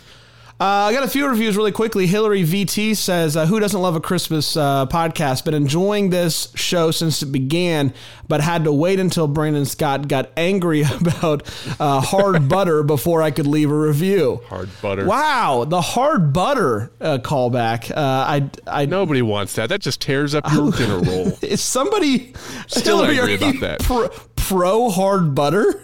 Uh, 0.60 0.90
I 0.90 0.92
got 0.94 1.04
a 1.04 1.08
few 1.08 1.28
reviews 1.28 1.56
really 1.56 1.72
quickly. 1.72 2.08
Hillary 2.08 2.44
VT 2.44 2.96
says, 2.96 3.38
uh, 3.38 3.46
"Who 3.46 3.60
doesn't 3.60 3.80
love 3.80 3.96
a 3.96 4.00
Christmas 4.00 4.58
uh, 4.58 4.88
podcast? 4.88 5.46
Been 5.46 5.54
enjoying 5.54 6.10
this 6.10 6.52
show 6.56 6.90
since 6.90 7.22
it 7.22 7.28
began, 7.28 7.94
but 8.28 8.42
had 8.42 8.64
to 8.64 8.74
wait 8.74 9.00
until 9.00 9.28
Brandon 9.28 9.66
Scott 9.66 10.08
got 10.08 10.32
angry 10.36 10.82
about 11.00 11.44
uh, 11.80 12.02
hard 12.02 12.50
butter 12.50 12.82
before 12.82 13.22
I 13.22 13.30
could 13.30 13.46
leave 13.46 13.70
a 13.70 13.78
review." 13.78 14.42
Hard 14.50 14.70
butter. 14.82 15.06
Wow, 15.06 15.64
the 15.68 15.80
hard 15.80 16.34
butter 16.34 16.92
uh, 17.00 17.20
callback. 17.20 17.92
Uh, 17.92 17.94
I, 17.96 18.50
I 18.66 18.88
Nobody 18.88 19.22
wants 19.22 19.54
that. 19.58 19.70
That 19.70 19.82
just 19.82 20.02
tears 20.02 20.34
up 20.34 20.52
your 20.52 20.72
dinner 20.76 20.98
roll. 21.02 21.38
is 21.44 21.62
somebody 21.62 22.34
Still 22.66 23.04
Hillary, 23.06 23.20
angry 23.34 23.36
about 23.36 23.60
that. 23.62 23.80
Pro, 23.82 24.10
pro 24.36 24.90
hard 24.90 25.36
butter. 25.36 25.84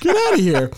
Get 0.00 0.16
out 0.16 0.34
of 0.34 0.40
here. 0.40 0.70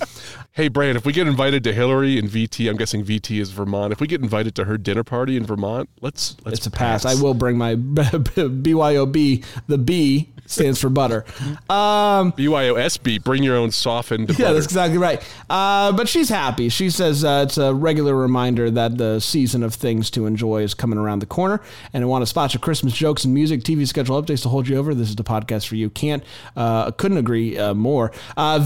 Hey, 0.53 0.67
Bran, 0.67 0.97
if 0.97 1.07
we 1.07 1.13
get 1.13 1.29
invited 1.29 1.63
to 1.63 1.73
Hillary 1.73 2.19
and 2.19 2.29
VT, 2.29 2.69
I'm 2.69 2.77
guessing 2.77 3.05
VT 3.05 3.41
is 3.41 3.51
Vermont. 3.53 3.93
If 3.93 4.01
we 4.01 4.09
get 4.09 4.21
invited 4.21 4.57
to 4.57 4.65
her 4.65 4.77
dinner 4.77 5.05
party 5.05 5.37
in 5.37 5.47
Vermont, 5.47 5.89
let's 6.01 6.37
let's 6.45 6.59
It's 6.59 6.67
a 6.67 6.73
pass. 6.73 7.05
I 7.05 7.15
will 7.15 7.35
bring 7.35 7.57
my 7.57 7.77
BYOB. 7.77 9.45
The 9.69 9.79
B 9.79 10.29
stands 10.47 10.81
for 10.81 10.89
butter. 10.89 11.25
Um, 11.71 12.33
BYOSB. 12.33 13.23
Bring 13.23 13.45
your 13.45 13.57
own 13.57 13.71
softened. 13.71 14.31
yeah, 14.31 14.37
butter. 14.37 14.55
that's 14.55 14.67
exactly 14.67 14.99
right. 14.99 15.23
Uh, 15.49 15.93
but 15.93 16.09
she's 16.09 16.29
happy. 16.29 16.69
She 16.69 16.91
says 16.91 17.25
uh, 17.25 17.45
it's 17.47 17.59
a 17.59 17.73
regular 17.73 18.15
reminder 18.17 18.71
that 18.73 18.99
the 18.99 19.21
season 19.21 19.63
of 19.63 19.75
things 19.75 20.11
to 20.13 20.27
enjoy 20.27 20.63
is 20.63 20.75
coming 20.75 20.99
around 20.99 21.21
the 21.21 21.27
corner. 21.27 21.61
And 21.93 22.03
I 22.03 22.07
want 22.09 22.23
to 22.23 22.27
spot 22.27 22.55
your 22.55 22.61
Christmas 22.61 22.93
jokes 22.93 23.25
and 23.25 23.33
music, 23.33 23.63
TV 23.63 23.87
schedule 23.87 24.21
updates 24.21 24.43
to 24.43 24.49
hold 24.49 24.67
you 24.67 24.77
over. 24.79 24.95
This 24.95 25.09
is 25.09 25.17
the 25.17 25.23
podcast 25.23 25.69
for 25.69 25.77
you. 25.77 25.91
Can't, 25.91 26.25
uh, 26.57 26.91
couldn't 26.93 27.19
agree 27.19 27.57
uh, 27.57 27.75
more. 27.75 28.11
Uh, 28.37 28.59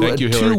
Thank 0.00 0.20
you, 0.20 0.28
Hillary. 0.28 0.56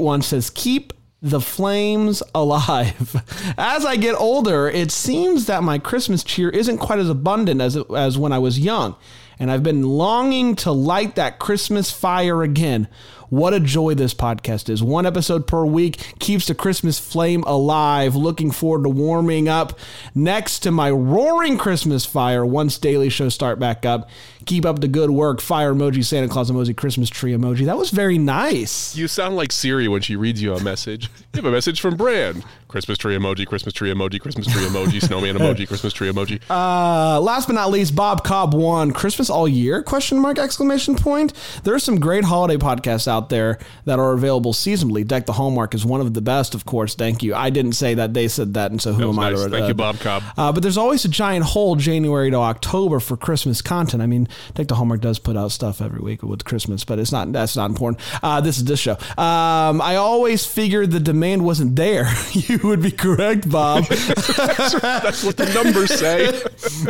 VW2181 0.00 0.24
says, 0.24 0.50
keep 0.50 0.92
the 1.22 1.40
flames 1.40 2.22
alive. 2.34 3.22
As 3.58 3.84
I 3.84 3.96
get 3.96 4.14
older, 4.14 4.68
it 4.68 4.90
seems 4.90 5.46
that 5.46 5.62
my 5.62 5.78
Christmas 5.78 6.24
cheer 6.24 6.48
isn't 6.50 6.78
quite 6.78 6.98
as 6.98 7.08
abundant 7.10 7.60
as, 7.60 7.76
as 7.94 8.18
when 8.18 8.32
I 8.32 8.38
was 8.38 8.58
young. 8.58 8.96
And 9.38 9.50
I've 9.50 9.62
been 9.62 9.82
longing 9.82 10.54
to 10.56 10.72
light 10.72 11.14
that 11.14 11.38
Christmas 11.38 11.90
fire 11.90 12.42
again. 12.42 12.88
What 13.30 13.54
a 13.54 13.60
joy 13.60 13.94
this 13.94 14.12
podcast 14.12 14.68
is. 14.68 14.82
One 14.82 15.06
episode 15.06 15.46
per 15.46 15.64
week 15.64 16.16
keeps 16.18 16.48
the 16.48 16.54
Christmas 16.54 16.98
flame 16.98 17.44
alive. 17.44 18.16
Looking 18.16 18.50
forward 18.50 18.82
to 18.82 18.90
warming 18.90 19.48
up 19.48 19.78
next 20.16 20.60
to 20.60 20.72
my 20.72 20.90
roaring 20.90 21.56
Christmas 21.56 22.04
fire 22.04 22.44
once 22.44 22.76
daily 22.76 23.08
shows 23.08 23.32
start 23.32 23.60
back 23.60 23.86
up. 23.86 24.10
Keep 24.46 24.66
up 24.66 24.80
the 24.80 24.88
good 24.88 25.10
work. 25.10 25.40
Fire 25.40 25.72
emoji, 25.72 26.04
Santa 26.04 26.26
Claus 26.26 26.50
emoji, 26.50 26.76
Christmas 26.76 27.08
tree 27.08 27.32
emoji. 27.32 27.66
That 27.66 27.78
was 27.78 27.90
very 27.90 28.18
nice. 28.18 28.96
You 28.96 29.06
sound 29.06 29.36
like 29.36 29.52
Siri 29.52 29.86
when 29.86 30.02
she 30.02 30.16
reads 30.16 30.42
you 30.42 30.52
a 30.54 30.60
message. 30.60 31.08
You 31.32 31.36
have 31.42 31.44
a 31.44 31.52
message 31.52 31.80
from 31.80 31.96
Bran. 31.96 32.42
Christmas 32.66 32.98
tree 32.98 33.16
emoji, 33.16 33.46
Christmas 33.46 33.74
tree 33.74 33.92
emoji, 33.92 34.20
Christmas 34.20 34.46
tree 34.46 34.62
emoji, 34.62 35.02
snowman 35.02 35.36
emoji, 35.36 35.66
Christmas 35.66 35.92
tree 35.92 36.10
emoji. 36.10 36.40
Uh, 36.50 37.20
last 37.20 37.46
but 37.46 37.54
not 37.54 37.70
least, 37.70 37.94
Bob 37.94 38.22
Cobb 38.24 38.54
won 38.54 38.92
Christmas 38.92 39.30
all 39.30 39.48
year? 39.48 39.82
Question 39.82 40.18
mark 40.18 40.38
exclamation 40.38 40.94
point. 40.94 41.32
There 41.64 41.74
are 41.74 41.78
some 41.78 41.98
great 41.98 42.24
holiday 42.24 42.56
podcasts 42.56 43.08
out 43.08 43.19
there 43.28 43.58
that 43.84 43.98
are 43.98 44.12
available 44.12 44.52
seasonally. 44.52 45.06
Deck 45.06 45.26
the 45.26 45.32
Hallmark 45.32 45.74
is 45.74 45.84
one 45.84 46.00
of 46.00 46.14
the 46.14 46.20
best, 46.20 46.54
of 46.54 46.64
course. 46.64 46.94
Thank 46.94 47.22
you. 47.22 47.34
I 47.34 47.50
didn't 47.50 47.72
say 47.72 47.94
that; 47.94 48.14
they 48.14 48.28
said 48.28 48.54
that, 48.54 48.70
and 48.70 48.80
so 48.80 48.92
who 48.92 49.10
am 49.10 49.18
I 49.18 49.30
to? 49.30 49.36
Thank 49.48 49.64
uh, 49.64 49.68
you, 49.68 49.74
Bob 49.74 49.98
Cobb. 49.98 50.22
Uh, 50.36 50.52
but 50.52 50.62
there's 50.62 50.78
always 50.78 51.04
a 51.04 51.08
giant 51.08 51.44
hole 51.44 51.76
January 51.76 52.30
to 52.30 52.36
October 52.36 53.00
for 53.00 53.16
Christmas 53.16 53.62
content. 53.62 54.02
I 54.02 54.06
mean, 54.06 54.28
Deck 54.54 54.68
the 54.68 54.74
Hallmark 54.74 55.00
does 55.00 55.18
put 55.18 55.36
out 55.36 55.52
stuff 55.52 55.80
every 55.80 56.00
week 56.00 56.22
with 56.22 56.44
Christmas, 56.44 56.84
but 56.84 56.98
it's 56.98 57.12
not 57.12 57.32
that's 57.32 57.56
not 57.56 57.70
important. 57.70 58.00
Uh, 58.22 58.40
this 58.40 58.58
is 58.58 58.64
this 58.64 58.80
show. 58.80 58.96
Um, 59.18 59.80
I 59.80 59.96
always 59.96 60.46
figured 60.46 60.90
the 60.90 61.00
demand 61.00 61.44
wasn't 61.44 61.76
there. 61.76 62.06
you 62.32 62.58
would 62.64 62.82
be 62.82 62.90
correct, 62.90 63.48
Bob. 63.50 63.84
That's 63.86 65.24
what 65.24 65.36
the 65.36 65.50
numbers 65.52 65.92
say. 65.92 66.40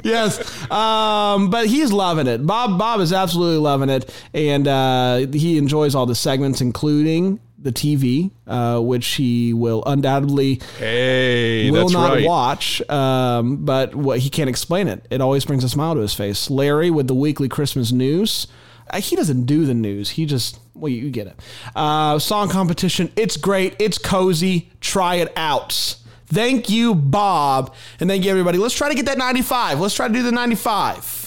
yes. 0.05 0.71
Um, 0.71 1.51
but 1.51 1.67
he's 1.67 1.93
loving 1.93 2.27
it. 2.27 2.47
Bob 2.47 2.79
Bob 2.79 3.01
is 3.01 3.13
absolutely 3.13 3.59
loving 3.59 3.89
it, 3.89 4.13
and 4.35 4.67
uh, 4.69 5.17
he 5.33 5.59
enjoys 5.59 5.95
all 5.95 6.07
the 6.07 6.15
segments, 6.21 6.61
including 6.61 7.41
the 7.59 7.73
TV, 7.73 8.31
uh, 8.47 8.81
which 8.81 9.07
he 9.07 9.53
will 9.53 9.83
undoubtedly 9.85 10.61
Hey, 10.79 11.71
will 11.71 11.91
not 11.91 12.15
right. 12.15 12.25
watch, 12.27 12.81
um, 12.89 13.65
but 13.65 13.95
what, 13.95 14.21
he 14.21 14.31
can't 14.31 14.49
explain 14.49 14.89
it. 14.89 15.07
It 15.11 15.21
always 15.21 15.45
brings 15.45 15.63
a 15.63 15.69
smile 15.69 15.95
to 15.95 16.01
his 16.01 16.15
face. 16.15 16.49
Larry 16.49 16.91
with 16.91 17.07
the 17.07 17.15
weekly 17.15 17.49
Christmas 17.49 17.93
news. 17.93 18.47
Uh, 18.89 19.01
he 19.01 19.15
doesn't 19.15 19.45
do 19.45 19.67
the 19.67 19.75
news. 19.75 20.11
He 20.11 20.25
just, 20.27 20.59
well, 20.75 20.89
you, 20.91 21.03
you 21.03 21.11
get 21.11 21.27
it. 21.27 21.39
Uh, 21.77 22.19
song 22.19 22.49
competition. 22.49 23.13
It's 23.15 23.37
great. 23.37 23.77
It's 23.79 23.99
cozy. 23.99 24.71
Try 24.81 25.17
it 25.17 25.33
out. 25.37 25.97
Thank 26.27 26.71
you, 26.71 26.95
Bob. 26.95 27.75
And 27.99 28.09
thank 28.09 28.25
you, 28.25 28.31
everybody. 28.31 28.57
Let's 28.57 28.75
try 28.75 28.89
to 28.89 28.95
get 28.95 29.07
that 29.07 29.19
95. 29.19 29.81
Let's 29.81 29.95
try 29.95 30.09
to 30.09 30.15
do 30.15 30.23
the 30.23 30.33
95. 30.33 31.20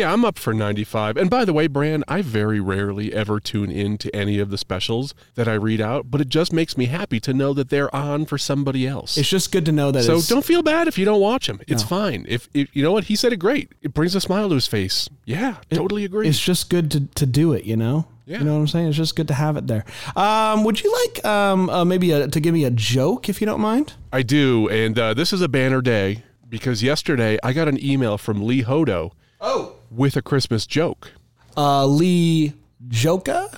Yeah, 0.00 0.14
I'm 0.14 0.24
up 0.24 0.38
for 0.38 0.54
95. 0.54 1.18
And 1.18 1.28
by 1.28 1.44
the 1.44 1.52
way, 1.52 1.66
Bran, 1.66 2.04
I 2.08 2.22
very 2.22 2.58
rarely 2.58 3.12
ever 3.12 3.38
tune 3.38 3.70
in 3.70 3.98
to 3.98 4.16
any 4.16 4.38
of 4.38 4.48
the 4.48 4.56
specials 4.56 5.14
that 5.34 5.46
I 5.46 5.52
read 5.52 5.78
out, 5.78 6.10
but 6.10 6.22
it 6.22 6.30
just 6.30 6.54
makes 6.54 6.78
me 6.78 6.86
happy 6.86 7.20
to 7.20 7.34
know 7.34 7.52
that 7.52 7.68
they're 7.68 7.94
on 7.94 8.24
for 8.24 8.38
somebody 8.38 8.86
else. 8.86 9.18
It's 9.18 9.28
just 9.28 9.52
good 9.52 9.66
to 9.66 9.72
know 9.72 9.90
that 9.90 10.04
so 10.04 10.16
it's, 10.16 10.26
don't 10.26 10.42
feel 10.44 10.62
bad 10.62 10.88
if 10.88 10.96
you 10.96 11.04
don't 11.04 11.20
watch 11.20 11.48
them. 11.48 11.60
It's 11.68 11.82
fine. 11.82 12.24
If, 12.28 12.48
if 12.54 12.74
you 12.74 12.82
know 12.82 12.92
what 12.92 13.04
he 13.04 13.14
said 13.14 13.34
it 13.34 13.36
great. 13.36 13.72
It 13.82 13.92
brings 13.92 14.14
a 14.14 14.22
smile 14.22 14.48
to 14.48 14.54
his 14.54 14.66
face. 14.66 15.06
Yeah, 15.26 15.56
totally 15.70 16.06
agree. 16.06 16.26
it's 16.26 16.40
just 16.40 16.70
good 16.70 16.90
to, 16.92 17.06
to 17.06 17.26
do 17.26 17.52
it, 17.52 17.64
you 17.64 17.76
know? 17.76 18.06
Yeah. 18.24 18.38
You 18.38 18.44
know 18.44 18.54
what 18.54 18.60
I'm 18.60 18.68
saying? 18.68 18.88
It's 18.88 18.96
just 18.96 19.16
good 19.16 19.28
to 19.28 19.34
have 19.34 19.58
it 19.58 19.66
there. 19.66 19.84
Um, 20.16 20.64
would 20.64 20.82
you 20.82 20.90
like 21.04 21.24
um, 21.26 21.68
uh, 21.68 21.84
maybe 21.84 22.12
a, 22.12 22.26
to 22.26 22.40
give 22.40 22.54
me 22.54 22.64
a 22.64 22.70
joke, 22.70 23.28
if 23.28 23.42
you 23.42 23.46
don't 23.46 23.60
mind? 23.60 23.92
I 24.14 24.22
do, 24.22 24.66
and 24.70 24.98
uh, 24.98 25.12
this 25.12 25.30
is 25.34 25.42
a 25.42 25.48
banner 25.48 25.82
day 25.82 26.22
because 26.48 26.82
yesterday 26.82 27.38
I 27.42 27.52
got 27.52 27.68
an 27.68 27.84
email 27.84 28.16
from 28.16 28.46
Lee 28.46 28.62
Hodo 28.62 29.12
Oh. 29.40 29.74
With 29.90 30.16
a 30.16 30.22
Christmas 30.22 30.66
joke. 30.66 31.12
Uh, 31.56 31.84
Lee 31.86 32.52
Joka? 32.88 33.48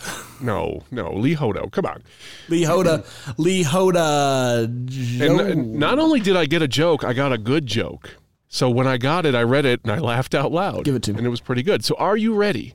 No, 0.41 0.83
no, 0.91 1.13
Lee 1.13 1.35
Hodo. 1.35 1.71
Come 1.71 1.87
on. 1.87 2.03
Lee 2.49 2.63
Hoda. 2.65 3.05
Lee 3.39 3.63
Hoda. 3.63 4.65
And 4.65 4.89
Jo- 4.89 5.39
n- 5.39 5.79
not 5.79 5.99
only 6.01 6.19
did 6.21 6.37
I 6.37 6.47
get 6.47 6.63
a 6.63 6.69
joke, 6.69 7.05
I 7.05 7.13
got 7.13 7.33
a 7.33 7.39
good 7.39 7.67
joke. 7.67 8.17
So 8.49 8.69
when 8.69 8.87
I 8.87 8.97
got 8.99 9.25
it, 9.25 9.35
I 9.35 9.43
read 9.43 9.65
it 9.65 9.81
and 9.85 9.93
I 9.93 9.99
laughed 9.99 10.35
out 10.35 10.51
loud. 10.53 10.85
Give 10.85 10.95
it 10.97 11.03
to 11.05 11.13
me. 11.13 11.19
And 11.19 11.27
it 11.27 11.31
was 11.31 11.41
pretty 11.41 11.63
good. 11.63 11.85
So 11.85 11.95
are 11.99 12.17
you 12.17 12.35
ready? 12.35 12.75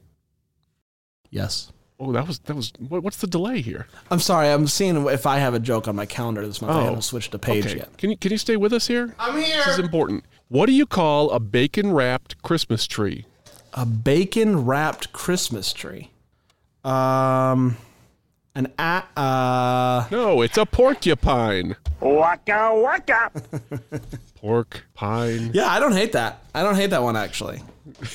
yes. 1.30 1.72
Oh, 2.00 2.12
that 2.12 2.28
was 2.28 2.38
that 2.42 2.56
was. 2.56 2.72
What, 2.78 3.02
what's 3.02 3.18
the 3.18 3.26
delay 3.28 3.60
here? 3.60 3.88
I'm 4.12 4.20
sorry. 4.20 4.50
I'm 4.50 4.68
seeing 4.68 5.08
if 5.08 5.26
I 5.26 5.40
have 5.40 5.56
a 5.56 5.60
joke 5.60 5.88
on 5.88 5.96
my 5.96 6.06
calendar 6.06 6.46
this 6.46 6.62
month. 6.62 6.74
I 6.74 6.82
Oh. 6.82 6.84
haven't 6.86 7.02
switched 7.02 7.32
the 7.32 7.40
page 7.40 7.66
Okay. 7.66 7.78
yet. 7.78 7.98
Can 7.98 8.12
you 8.12 8.18
can 8.18 8.32
you 8.32 8.38
stay 8.38 8.56
with 8.56 8.72
us 8.72 8.86
here? 8.86 9.16
I'm 9.18 9.36
here. 9.42 9.58
This 9.66 9.68
is 9.70 9.80
important. 9.80 10.24
What 10.48 10.68
do 10.68 10.74
you 10.74 10.86
call 10.86 11.32
a 11.32 11.40
bacon 11.40 11.92
wrapped 11.92 12.40
Christmas 12.44 12.86
tree? 12.86 13.26
A 13.78 13.86
bacon 13.86 14.66
wrapped 14.66 15.14
Christmas 15.14 15.72
tree. 15.72 16.10
Um, 16.84 17.78
an 18.56 18.74
a- 18.80 19.04
uh. 19.16 20.08
No, 20.10 20.42
it's 20.42 20.58
a 20.58 20.66
porcupine. 20.66 21.76
Waka 22.00 22.72
waka. 22.74 23.32
Pork 24.42 24.84
pine. 24.96 25.52
Yeah, 25.54 25.68
I 25.68 25.80
don't 25.80 25.92
hate 25.92 26.14
that. 26.14 26.42
I 26.56 26.64
don't 26.64 26.74
hate 26.76 26.90
that 26.90 27.04
one 27.04 27.16
actually. 27.16 27.62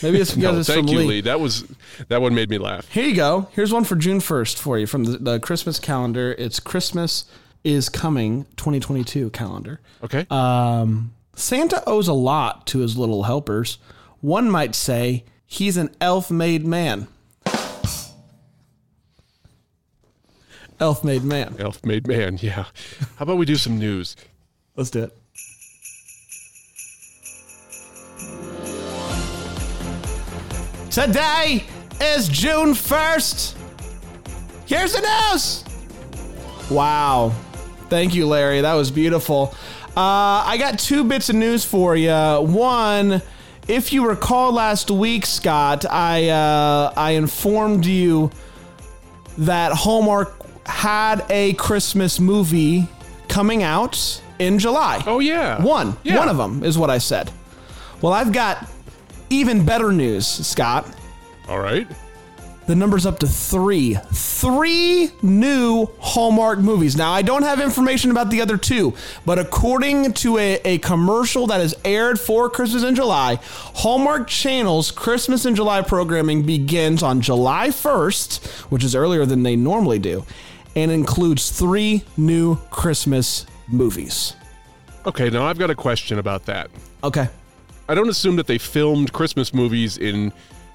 Maybe 0.02 0.18
it's 0.20 0.34
because 0.34 0.52
No, 0.54 0.58
it's 0.58 0.68
thank 0.68 0.88
from 0.88 0.96
you, 0.96 0.98
Lee. 0.98 1.06
Lee. 1.06 1.20
That 1.20 1.38
was 1.38 1.64
that 2.08 2.20
one 2.20 2.34
made 2.34 2.50
me 2.50 2.58
laugh. 2.58 2.88
Here 2.88 3.04
you 3.06 3.14
go. 3.14 3.48
Here's 3.52 3.72
one 3.72 3.84
for 3.84 3.94
June 3.94 4.18
1st 4.18 4.58
for 4.58 4.80
you 4.80 4.86
from 4.88 5.04
the, 5.04 5.18
the 5.18 5.38
Christmas 5.40 5.78
calendar. 5.78 6.34
It's 6.38 6.58
Christmas 6.58 7.24
is 7.62 7.88
coming 7.88 8.46
2022 8.56 9.30
calendar. 9.30 9.78
Okay. 10.02 10.26
Um, 10.28 11.12
Santa 11.36 11.84
owes 11.86 12.08
a 12.08 12.12
lot 12.12 12.66
to 12.68 12.80
his 12.80 12.96
little 12.96 13.22
helpers. 13.22 13.78
One 14.20 14.50
might 14.50 14.74
say 14.74 15.24
he's 15.52 15.76
an 15.76 15.94
elf 16.00 16.30
made 16.30 16.64
man. 16.66 17.06
Elf 20.80 21.04
made 21.04 21.22
man. 21.22 21.54
Elf 21.58 21.84
made 21.84 22.08
man. 22.08 22.38
Yeah. 22.40 22.64
How 23.16 23.22
about 23.24 23.36
we 23.36 23.44
do 23.44 23.56
some 23.56 23.78
news? 23.78 24.16
Let's 24.76 24.90
do 24.90 25.04
it. 25.04 25.18
Today 30.90 31.64
is 32.00 32.28
June 32.28 32.72
1st. 32.72 33.54
Here's 34.66 34.94
the 34.94 35.00
news. 35.00 35.64
Wow. 36.70 37.34
Thank 37.90 38.14
you, 38.14 38.26
Larry. 38.26 38.62
That 38.62 38.74
was 38.74 38.90
beautiful. 38.90 39.54
Uh, 39.94 40.42
I 40.46 40.56
got 40.58 40.78
two 40.78 41.04
bits 41.04 41.28
of 41.28 41.36
news 41.36 41.64
for 41.64 41.94
you. 41.94 42.10
One, 42.10 43.22
if 43.68 43.92
you 43.92 44.06
recall 44.06 44.52
last 44.52 44.90
week, 44.90 45.26
Scott, 45.26 45.84
I 45.88 46.28
uh, 46.28 46.92
I 46.96 47.12
informed 47.12 47.86
you 47.86 48.30
that 49.38 49.72
Hallmark 49.72 50.34
had 50.66 51.24
a 51.30 51.54
Christmas 51.54 52.20
movie 52.20 52.88
coming 53.28 53.62
out 53.62 54.20
in 54.38 54.58
July. 54.58 55.02
Oh 55.06 55.20
yeah. 55.20 55.62
One. 55.62 55.96
Yeah. 56.02 56.18
One 56.18 56.28
of 56.28 56.36
them 56.36 56.64
is 56.64 56.76
what 56.78 56.90
I 56.90 56.98
said. 56.98 57.30
Well, 58.00 58.12
I've 58.12 58.32
got 58.32 58.68
even 59.30 59.64
better 59.64 59.92
news, 59.92 60.26
Scott. 60.26 60.86
All 61.48 61.58
right. 61.60 61.86
The 62.66 62.76
number's 62.76 63.06
up 63.06 63.18
to 63.20 63.26
three. 63.26 63.94
Three 64.12 65.10
new 65.20 65.88
Hallmark 65.98 66.60
movies. 66.60 66.96
Now, 66.96 67.12
I 67.12 67.22
don't 67.22 67.42
have 67.42 67.60
information 67.60 68.10
about 68.12 68.30
the 68.30 68.40
other 68.40 68.56
two, 68.56 68.94
but 69.26 69.38
according 69.38 70.12
to 70.14 70.38
a, 70.38 70.60
a 70.64 70.78
commercial 70.78 71.48
that 71.48 71.60
is 71.60 71.74
aired 71.84 72.20
for 72.20 72.48
Christmas 72.48 72.84
in 72.84 72.94
July, 72.94 73.40
Hallmark 73.42 74.28
Channel's 74.28 74.92
Christmas 74.92 75.44
in 75.44 75.56
July 75.56 75.82
programming 75.82 76.44
begins 76.44 77.02
on 77.02 77.20
July 77.20 77.68
1st, 77.68 78.46
which 78.70 78.84
is 78.84 78.94
earlier 78.94 79.26
than 79.26 79.42
they 79.42 79.56
normally 79.56 79.98
do, 79.98 80.24
and 80.76 80.90
includes 80.90 81.50
three 81.50 82.04
new 82.16 82.56
Christmas 82.70 83.44
movies. 83.68 84.36
Okay. 85.04 85.30
Now 85.30 85.46
I've 85.46 85.58
got 85.58 85.70
a 85.70 85.74
question 85.74 86.18
about 86.20 86.46
that. 86.46 86.70
Okay. 87.02 87.28
I 87.88 87.94
don't 87.96 88.08
assume 88.08 88.36
that 88.36 88.46
they 88.46 88.58
filmed 88.58 89.12
Christmas 89.12 89.52
movies 89.52 89.98
in 89.98 90.32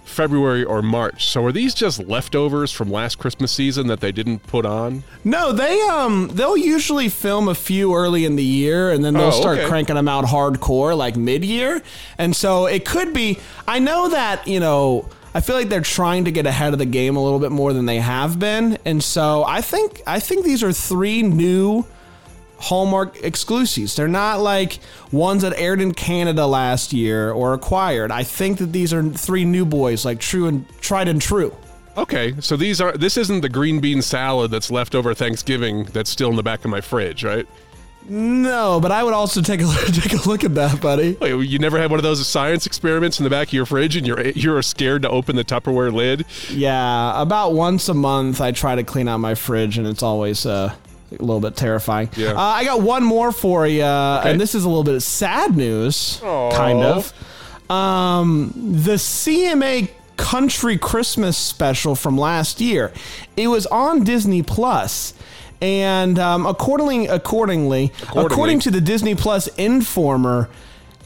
February 0.07 0.63
or 0.63 0.81
March. 0.81 1.27
So 1.27 1.43
are 1.45 1.51
these 1.51 1.73
just 1.73 1.99
leftovers 1.99 2.71
from 2.71 2.89
last 2.91 3.17
Christmas 3.19 3.51
season 3.51 3.87
that 3.87 3.99
they 3.99 4.11
didn't 4.11 4.39
put 4.47 4.65
on? 4.65 5.03
No, 5.23 5.51
they 5.51 5.79
um 5.81 6.29
they'll 6.33 6.57
usually 6.57 7.09
film 7.09 7.47
a 7.47 7.55
few 7.55 7.93
early 7.93 8.25
in 8.25 8.35
the 8.35 8.43
year 8.43 8.91
and 8.91 9.03
then 9.05 9.13
they'll 9.13 9.27
Oh, 9.27 9.41
start 9.41 9.59
okay. 9.59 9.67
cranking 9.67 9.95
them 9.95 10.07
out 10.07 10.25
hardcore 10.25 10.97
like 10.97 11.15
mid-year. 11.15 11.81
And 12.17 12.35
so 12.35 12.65
it 12.65 12.85
could 12.85 13.13
be 13.13 13.37
I 13.67 13.79
know 13.79 14.09
that, 14.09 14.47
you 14.47 14.59
know, 14.59 15.07
I 15.33 15.41
feel 15.41 15.55
like 15.55 15.69
they're 15.69 15.81
trying 15.81 16.25
to 16.25 16.31
get 16.31 16.45
ahead 16.47 16.73
of 16.73 16.79
the 16.79 16.85
game 16.85 17.15
a 17.15 17.23
little 17.23 17.39
bit 17.39 17.51
more 17.51 17.73
than 17.73 17.85
they 17.85 17.99
have 17.99 18.39
been. 18.39 18.77
And 18.85 19.03
so 19.03 19.43
I 19.43 19.61
think 19.61 20.01
I 20.07 20.19
think 20.19 20.45
these 20.45 20.63
are 20.63 20.71
three 20.73 21.21
new 21.21 21.85
Hallmark 22.59 23.17
exclusives. 23.23 23.95
They're 23.95 24.07
not 24.07 24.39
like 24.39 24.79
ones 25.11 25.43
that 25.43 25.53
aired 25.57 25.81
in 25.81 25.93
Canada 25.93 26.45
last 26.45 26.93
year 26.93 27.31
or 27.31 27.53
acquired. 27.53 28.11
I 28.11 28.23
think 28.23 28.57
that 28.59 28.73
these 28.73 28.93
are 28.93 29.03
three 29.03 29.45
new 29.45 29.65
boys, 29.65 30.05
like 30.05 30.19
true 30.19 30.47
and 30.47 30.67
tried 30.79 31.07
and 31.07 31.21
true. 31.21 31.55
Okay, 31.97 32.35
so 32.39 32.55
these 32.55 32.79
are 32.79 32.91
this 32.91 33.17
isn't 33.17 33.41
the 33.41 33.49
green 33.49 33.79
bean 33.79 34.01
salad 34.01 34.51
that's 34.51 34.69
left 34.69 34.93
over 34.93 35.13
Thanksgiving 35.13 35.85
that's 35.85 36.09
still 36.09 36.29
in 36.29 36.35
the 36.35 36.43
back 36.43 36.63
of 36.63 36.69
my 36.69 36.81
fridge, 36.81 37.23
right? 37.23 37.47
No, 38.09 38.79
but 38.79 38.91
I 38.91 39.03
would 39.03 39.13
also 39.13 39.41
take 39.41 39.61
a 39.61 39.65
take 39.91 40.13
a 40.13 40.29
look 40.29 40.43
at 40.43 40.55
that, 40.55 40.79
buddy. 40.79 41.17
Wait, 41.19 41.33
you 41.47 41.59
never 41.59 41.77
had 41.77 41.89
one 41.89 41.99
of 41.99 42.03
those 42.03 42.25
science 42.25 42.65
experiments 42.65 43.19
in 43.19 43.23
the 43.23 43.29
back 43.29 43.47
of 43.47 43.53
your 43.53 43.65
fridge, 43.65 43.95
and 43.95 44.07
you're 44.07 44.21
you're 44.29 44.61
scared 44.61 45.01
to 45.01 45.09
open 45.09 45.35
the 45.35 45.43
Tupperware 45.43 45.91
lid. 45.91 46.25
Yeah, 46.49 47.19
about 47.21 47.53
once 47.53 47.89
a 47.89 47.93
month 47.93 48.39
I 48.39 48.51
try 48.51 48.75
to 48.75 48.83
clean 48.83 49.07
out 49.07 49.17
my 49.17 49.35
fridge, 49.35 49.77
and 49.77 49.87
it's 49.87 50.03
always 50.03 50.45
uh, 50.45 50.73
a 51.11 51.21
little 51.21 51.39
bit 51.39 51.55
terrifying. 51.55 52.09
Yeah. 52.15 52.31
Uh, 52.31 52.39
I 52.39 52.63
got 52.65 52.81
one 52.81 53.03
more 53.03 53.31
for 53.31 53.65
you, 53.67 53.83
and 53.83 54.39
this 54.39 54.53
is 54.55 54.63
a 54.63 54.67
little 54.67 54.83
bit 54.83 54.95
of 54.95 55.03
sad 55.03 55.55
news, 55.55 56.19
kind 56.21 56.79
of. 56.83 57.13
Um, 57.71 58.53
the 58.55 58.93
CMA 58.95 59.89
Country 60.17 60.77
Christmas 60.77 61.37
special 61.37 61.95
from 61.95 62.17
last 62.17 62.59
year. 62.61 62.91
It 63.35 63.47
was 63.49 63.65
on 63.67 64.03
Disney 64.03 64.41
And 65.61 66.19
um, 66.19 66.45
accordingly, 66.45 67.07
accordingly, 67.07 67.91
Accordingly. 68.03 68.25
according 68.25 68.59
to 68.61 68.71
the 68.71 68.79
Disney 68.81 69.15
Plus 69.15 69.47
Informer, 69.57 70.49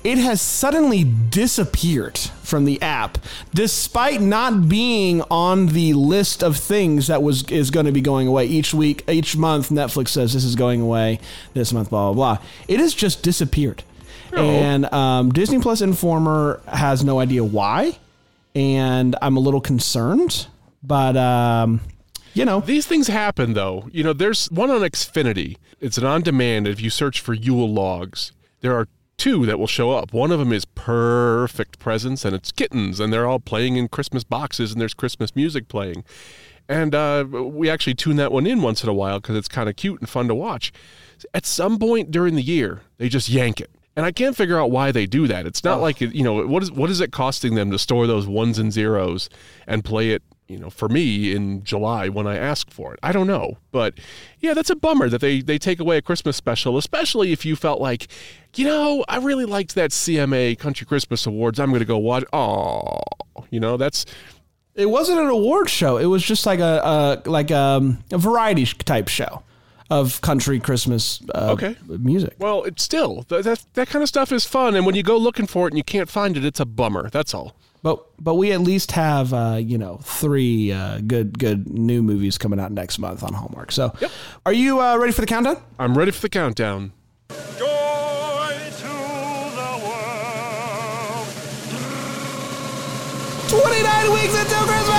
it 0.03 0.17
has 0.17 0.41
suddenly 0.41 1.03
disappeared 1.03 2.17
from 2.17 2.65
the 2.65 2.81
app, 2.81 3.17
despite 3.53 4.21
not 4.21 4.67
being 4.67 5.21
on 5.31 5.67
the 5.67 5.93
list 5.93 6.43
of 6.43 6.57
things 6.57 7.07
that 7.07 7.21
was 7.23 7.43
is 7.51 7.71
going 7.71 7.85
to 7.85 7.91
be 7.91 8.01
going 8.01 8.27
away 8.27 8.45
each 8.45 8.73
week, 8.73 9.03
each 9.09 9.37
month. 9.37 9.69
Netflix 9.69 10.09
says 10.09 10.33
this 10.33 10.43
is 10.43 10.55
going 10.55 10.81
away 10.81 11.19
this 11.53 11.71
month, 11.71 11.89
blah 11.89 12.11
blah 12.11 12.35
blah. 12.35 12.45
It 12.67 12.79
has 12.79 12.93
just 12.93 13.23
disappeared, 13.23 13.83
and 14.33 14.91
um, 14.93 15.31
Disney 15.31 15.59
Plus 15.59 15.81
Informer 15.81 16.61
has 16.67 17.03
no 17.03 17.19
idea 17.19 17.43
why, 17.43 17.97
and 18.55 19.15
I'm 19.21 19.37
a 19.37 19.39
little 19.39 19.61
concerned, 19.61 20.47
but 20.83 21.15
um, 21.15 21.81
you 22.33 22.45
know, 22.45 22.61
These 22.61 22.87
things 22.87 23.07
happen 23.07 23.53
though. 23.53 23.89
You 23.91 24.03
know, 24.03 24.13
there's 24.13 24.47
one 24.47 24.69
on 24.69 24.81
Xfinity. 24.81 25.57
It's 25.79 25.97
an 25.97 26.05
on 26.05 26.21
demand. 26.21 26.67
If 26.67 26.81
you 26.81 26.89
search 26.89 27.19
for 27.19 27.33
Yule 27.33 27.71
logs, 27.71 28.31
there 28.61 28.75
are 28.75 28.87
two 29.21 29.45
that 29.45 29.59
will 29.59 29.67
show 29.67 29.91
up. 29.91 30.13
One 30.13 30.31
of 30.31 30.39
them 30.39 30.51
is 30.51 30.65
perfect 30.65 31.77
presents 31.77 32.25
and 32.25 32.35
it's 32.35 32.51
kittens 32.51 32.99
and 32.99 33.13
they're 33.13 33.27
all 33.27 33.39
playing 33.39 33.75
in 33.75 33.87
Christmas 33.87 34.23
boxes 34.23 34.71
and 34.71 34.81
there's 34.81 34.95
Christmas 34.95 35.35
music 35.35 35.67
playing. 35.67 36.03
And 36.67 36.95
uh, 36.95 37.25
we 37.29 37.69
actually 37.69 37.93
tune 37.93 38.15
that 38.15 38.31
one 38.31 38.47
in 38.47 38.63
once 38.63 38.81
in 38.81 38.89
a 38.89 38.93
while 38.93 39.19
because 39.19 39.37
it's 39.37 39.47
kind 39.47 39.69
of 39.69 39.75
cute 39.75 39.99
and 39.99 40.09
fun 40.09 40.27
to 40.27 40.33
watch. 40.33 40.73
At 41.35 41.45
some 41.45 41.77
point 41.77 42.09
during 42.09 42.33
the 42.33 42.41
year, 42.41 42.81
they 42.97 43.09
just 43.09 43.29
yank 43.29 43.61
it. 43.61 43.69
And 43.95 44.07
I 44.07 44.11
can't 44.11 44.35
figure 44.35 44.59
out 44.59 44.71
why 44.71 44.91
they 44.91 45.05
do 45.05 45.27
that. 45.27 45.45
It's 45.45 45.63
not 45.63 45.81
like, 45.81 46.01
you 46.01 46.23
know, 46.23 46.47
what 46.47 46.63
is 46.63 46.71
what 46.71 46.89
is 46.89 46.99
it 46.99 47.11
costing 47.11 47.53
them 47.53 47.69
to 47.69 47.77
store 47.77 48.07
those 48.07 48.25
ones 48.25 48.57
and 48.57 48.73
zeros 48.73 49.29
and 49.67 49.83
play 49.83 50.11
it, 50.11 50.23
you 50.51 50.59
know, 50.59 50.69
for 50.69 50.89
me 50.89 51.33
in 51.33 51.63
July 51.63 52.09
when 52.09 52.27
I 52.27 52.37
ask 52.37 52.69
for 52.69 52.93
it? 52.93 52.99
I 53.01 53.11
don't 53.11 53.27
know. 53.27 53.57
But 53.71 53.95
yeah, 54.39 54.53
that's 54.53 54.69
a 54.69 54.75
bummer 54.75 55.09
that 55.09 55.21
they 55.21 55.41
they 55.41 55.57
take 55.57 55.79
away 55.79 55.97
a 55.97 56.01
Christmas 56.01 56.35
special, 56.37 56.77
especially 56.77 57.31
if 57.31 57.45
you 57.45 57.55
felt 57.55 57.79
like, 57.81 58.07
you 58.55 58.65
know, 58.65 59.05
I 59.07 59.17
really 59.17 59.45
liked 59.45 59.75
that 59.75 59.91
CMA 59.91 60.57
Country 60.59 60.85
Christmas 60.85 61.25
Awards. 61.25 61.59
I'm 61.59 61.69
going 61.69 61.79
to 61.79 61.85
go 61.85 61.97
watch. 61.97 62.23
Oh, 62.33 62.99
you 63.49 63.59
know, 63.59 63.77
that's 63.77 64.05
It 64.75 64.87
wasn't 64.89 65.19
an 65.19 65.27
award 65.27 65.69
show. 65.69 65.97
It 65.97 66.05
was 66.07 66.23
just 66.23 66.45
like 66.45 66.59
a, 66.59 67.21
a 67.25 67.29
like 67.29 67.51
um, 67.51 68.03
a 68.11 68.17
variety 68.17 68.65
type 68.65 69.07
show 69.07 69.43
of 69.89 70.21
country 70.21 70.57
Christmas 70.59 71.21
uh, 71.35 71.49
Okay. 71.51 71.75
music. 71.87 72.35
Well, 72.39 72.63
it's 72.63 72.81
still 72.81 73.23
th- 73.23 73.43
that 73.43 73.65
that 73.73 73.89
kind 73.89 74.01
of 74.03 74.07
stuff 74.09 74.31
is 74.31 74.45
fun, 74.45 74.75
and 74.75 74.85
when 74.85 74.95
you 74.95 75.03
go 75.03 75.17
looking 75.17 75.47
for 75.47 75.67
it 75.67 75.71
and 75.71 75.77
you 75.77 75.83
can't 75.83 76.09
find 76.09 76.37
it, 76.37 76.45
it's 76.45 76.59
a 76.61 76.65
bummer. 76.65 77.09
That's 77.09 77.33
all. 77.33 77.55
But 77.83 78.05
but 78.19 78.35
we 78.35 78.51
at 78.51 78.61
least 78.61 78.91
have 78.91 79.33
uh, 79.33 79.57
you 79.59 79.77
know 79.77 79.97
three 80.03 80.71
uh, 80.71 80.99
good 80.99 81.39
good 81.39 81.67
new 81.67 82.03
movies 82.03 82.37
coming 82.37 82.59
out 82.59 82.71
next 82.71 82.99
month 82.99 83.23
on 83.23 83.33
Hallmark. 83.33 83.71
So, 83.71 83.91
yep. 83.99 84.11
are 84.45 84.53
you 84.53 84.79
uh, 84.79 84.97
ready 84.97 85.11
for 85.11 85.21
the 85.21 85.27
countdown? 85.27 85.57
I'm 85.79 85.97
ready 85.97 86.11
for 86.11 86.21
the 86.21 86.29
countdown. 86.29 86.91
Joy 87.29 87.35
to 88.77 88.93
the 89.57 89.81
world. 89.83 91.27
29 93.49 94.13
weeks 94.13 94.35
until 94.39 94.63
Christmas! 94.65 94.91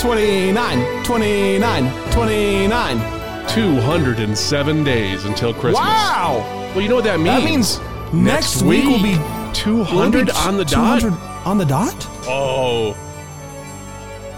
29, 0.00 1.04
29, 1.04 2.12
29. 2.12 3.24
207 3.48 4.84
days 4.84 5.24
until 5.24 5.52
Christmas. 5.52 5.74
Wow! 5.80 6.70
Well, 6.74 6.80
you 6.80 6.88
know 6.88 6.94
what 6.96 7.04
that 7.04 7.18
means? 7.18 7.78
That 7.78 7.84
means 8.14 8.24
next, 8.24 8.62
week, 8.62 8.84
will 8.84 9.02
be 9.02 9.16
200 9.54 10.30
on 10.30 10.56
the 10.56 10.64
dot. 10.64 11.00
200 11.00 11.18
on 11.46 11.58
the 11.58 11.64
dot? 11.64 11.94
Oh, 12.26 12.96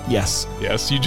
Yes. 0.09 0.47
yes. 0.61 0.91
You. 0.93 1.01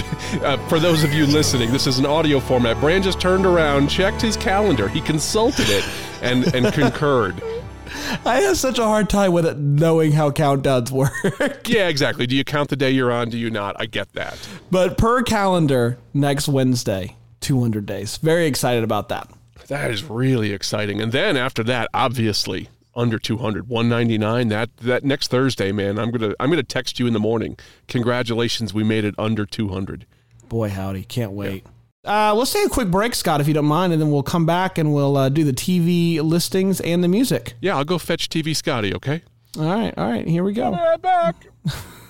Uh, 0.44 0.58
for 0.68 0.78
those 0.78 1.02
of 1.04 1.12
you 1.14 1.24
listening, 1.26 1.70
this 1.72 1.86
is 1.86 1.98
an 1.98 2.04
audio 2.04 2.38
format. 2.38 2.78
Bran 2.80 3.02
just 3.02 3.18
turned 3.18 3.46
around, 3.46 3.88
checked 3.88 4.20
his 4.20 4.36
calendar, 4.36 4.88
he 4.88 5.00
consulted 5.00 5.66
it, 5.70 5.88
and 6.22 6.54
and 6.54 6.70
concurred. 6.74 7.42
I 8.26 8.40
have 8.42 8.56
such 8.58 8.78
a 8.78 8.84
hard 8.84 9.08
time 9.08 9.32
with 9.32 9.46
it 9.46 9.56
knowing 9.58 10.12
how 10.12 10.30
countdowns 10.30 10.90
work. 10.90 11.66
Yeah, 11.66 11.88
exactly. 11.88 12.26
Do 12.26 12.36
you 12.36 12.44
count 12.44 12.68
the 12.68 12.76
day 12.76 12.90
you're 12.90 13.10
on? 13.10 13.30
Do 13.30 13.38
you 13.38 13.50
not? 13.50 13.74
I 13.78 13.86
get 13.86 14.12
that. 14.12 14.38
but 14.70 14.98
per 14.98 15.22
calendar, 15.22 15.98
next 16.12 16.46
Wednesday, 16.48 17.16
200 17.40 17.86
days. 17.86 18.18
Very 18.18 18.46
excited 18.46 18.84
about 18.84 19.08
that. 19.08 19.30
That 19.68 19.90
is 19.90 20.04
really 20.04 20.52
exciting. 20.52 21.00
And 21.00 21.10
then 21.10 21.36
after 21.38 21.62
that, 21.64 21.88
obviously 21.94 22.68
under 22.94 23.18
200, 23.18 23.68
199. 23.68 24.48
That 24.48 24.76
that 24.78 25.04
next 25.04 25.28
Thursday, 25.28 25.72
man, 25.72 25.98
I'm 25.98 26.10
gonna 26.10 26.34
I'm 26.40 26.50
gonna 26.50 26.62
text 26.62 26.98
you 26.98 27.06
in 27.06 27.12
the 27.12 27.20
morning. 27.20 27.56
Congratulations, 27.88 28.74
we 28.74 28.84
made 28.84 29.04
it 29.04 29.14
under 29.18 29.46
200. 29.46 30.06
Boy, 30.48 30.68
howdy. 30.68 31.04
Can't 31.04 31.32
wait. 31.32 31.64
Uh, 32.04 32.34
let's 32.34 32.52
take 32.52 32.66
a 32.66 32.70
quick 32.70 32.88
break, 32.88 33.14
Scott, 33.14 33.40
if 33.40 33.48
you 33.48 33.52
don't 33.52 33.66
mind, 33.66 33.92
and 33.92 34.00
then 34.00 34.10
we'll 34.10 34.22
come 34.22 34.46
back 34.46 34.78
and 34.78 34.94
we'll 34.94 35.16
uh, 35.16 35.28
do 35.28 35.44
the 35.44 35.52
TV 35.52 36.20
listings 36.20 36.80
and 36.80 37.04
the 37.04 37.08
music. 37.08 37.54
Yeah, 37.60 37.76
I'll 37.76 37.84
go 37.84 37.98
fetch 37.98 38.28
TV 38.30 38.56
Scotty. 38.56 38.94
Okay. 38.94 39.22
All 39.58 39.64
right, 39.64 39.92
all 39.98 40.10
right, 40.10 40.26
here 40.26 40.42
we 40.42 40.52
go. 40.52 40.70
Right 40.70 41.00
back. 41.00 41.46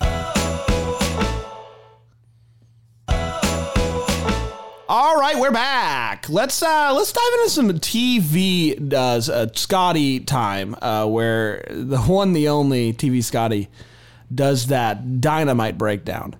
All 4.93 5.15
right, 5.15 5.37
we're 5.37 5.51
back. 5.51 6.27
Let's 6.27 6.61
uh 6.61 6.91
let's 6.93 7.13
dive 7.13 7.23
into 7.35 7.49
some 7.49 7.69
TV 7.79 8.89
does 8.89 9.29
uh, 9.29 9.47
Scotty 9.53 10.19
time, 10.19 10.75
uh, 10.81 11.05
where 11.05 11.65
the 11.69 11.97
one, 11.97 12.33
the 12.33 12.49
only 12.49 12.91
TV 12.91 13.23
Scotty 13.23 13.69
does 14.35 14.67
that 14.67 15.21
dynamite 15.21 15.77
breakdown 15.77 16.35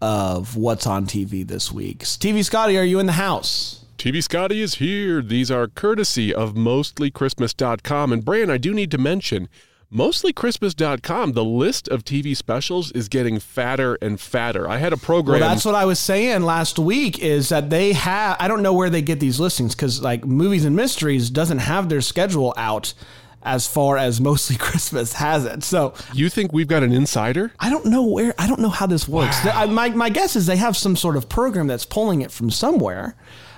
of 0.00 0.56
what's 0.56 0.84
on 0.84 1.06
TV 1.06 1.46
this 1.46 1.70
week. 1.70 2.00
TV 2.00 2.44
Scotty, 2.44 2.76
are 2.76 2.82
you 2.82 2.98
in 2.98 3.06
the 3.06 3.12
house? 3.12 3.84
TV 3.98 4.20
Scotty 4.20 4.60
is 4.60 4.74
here. 4.74 5.22
These 5.22 5.52
are 5.52 5.68
courtesy 5.68 6.34
of 6.34 6.54
mostlychristmas.com. 6.54 8.12
And 8.12 8.24
Brian, 8.24 8.50
I 8.50 8.58
do 8.58 8.74
need 8.74 8.90
to 8.90 8.98
mention 8.98 9.48
mostlychristmas.com, 9.92 11.32
the 11.32 11.44
list 11.44 11.88
of 11.88 12.04
TV 12.04 12.36
specials 12.36 12.90
is 12.92 13.08
getting 13.08 13.38
fatter 13.38 13.96
and 14.00 14.20
fatter. 14.20 14.68
I 14.68 14.78
had 14.78 14.92
a 14.92 14.96
program. 14.96 15.40
Well, 15.40 15.48
that's 15.50 15.64
what 15.64 15.74
I 15.74 15.84
was 15.84 15.98
saying 15.98 16.42
last 16.42 16.78
week. 16.78 17.18
Is 17.18 17.50
that 17.50 17.70
they 17.70 17.92
have? 17.92 18.36
I 18.40 18.48
don't 18.48 18.62
know 18.62 18.72
where 18.72 18.90
they 18.90 19.02
get 19.02 19.20
these 19.20 19.38
listings 19.38 19.74
because 19.74 20.02
like 20.02 20.24
movies 20.24 20.64
and 20.64 20.74
mysteries 20.74 21.30
doesn't 21.30 21.58
have 21.58 21.88
their 21.88 22.00
schedule 22.00 22.54
out 22.56 22.94
as 23.42 23.66
far 23.66 23.96
as 23.98 24.20
mostly 24.20 24.56
Christmas 24.58 25.14
has 25.14 25.44
it. 25.44 25.64
So 25.64 25.94
you 26.12 26.28
think 26.30 26.52
we've 26.52 26.68
got 26.68 26.82
an 26.82 26.92
insider? 26.92 27.52
I 27.60 27.70
don't 27.70 27.86
know 27.86 28.04
where. 28.06 28.34
I 28.38 28.46
don't 28.46 28.60
know 28.60 28.68
how 28.70 28.86
this 28.86 29.06
works. 29.08 29.44
I- 29.44 29.66
my 29.66 29.90
my 29.90 30.08
guess 30.08 30.36
is 30.36 30.46
they 30.46 30.56
have 30.56 30.76
some 30.76 30.96
sort 30.96 31.16
of 31.16 31.28
program 31.28 31.66
that's 31.66 31.84
pulling 31.84 32.22
it 32.22 32.30
from 32.30 32.50
somewhere. 32.50 33.14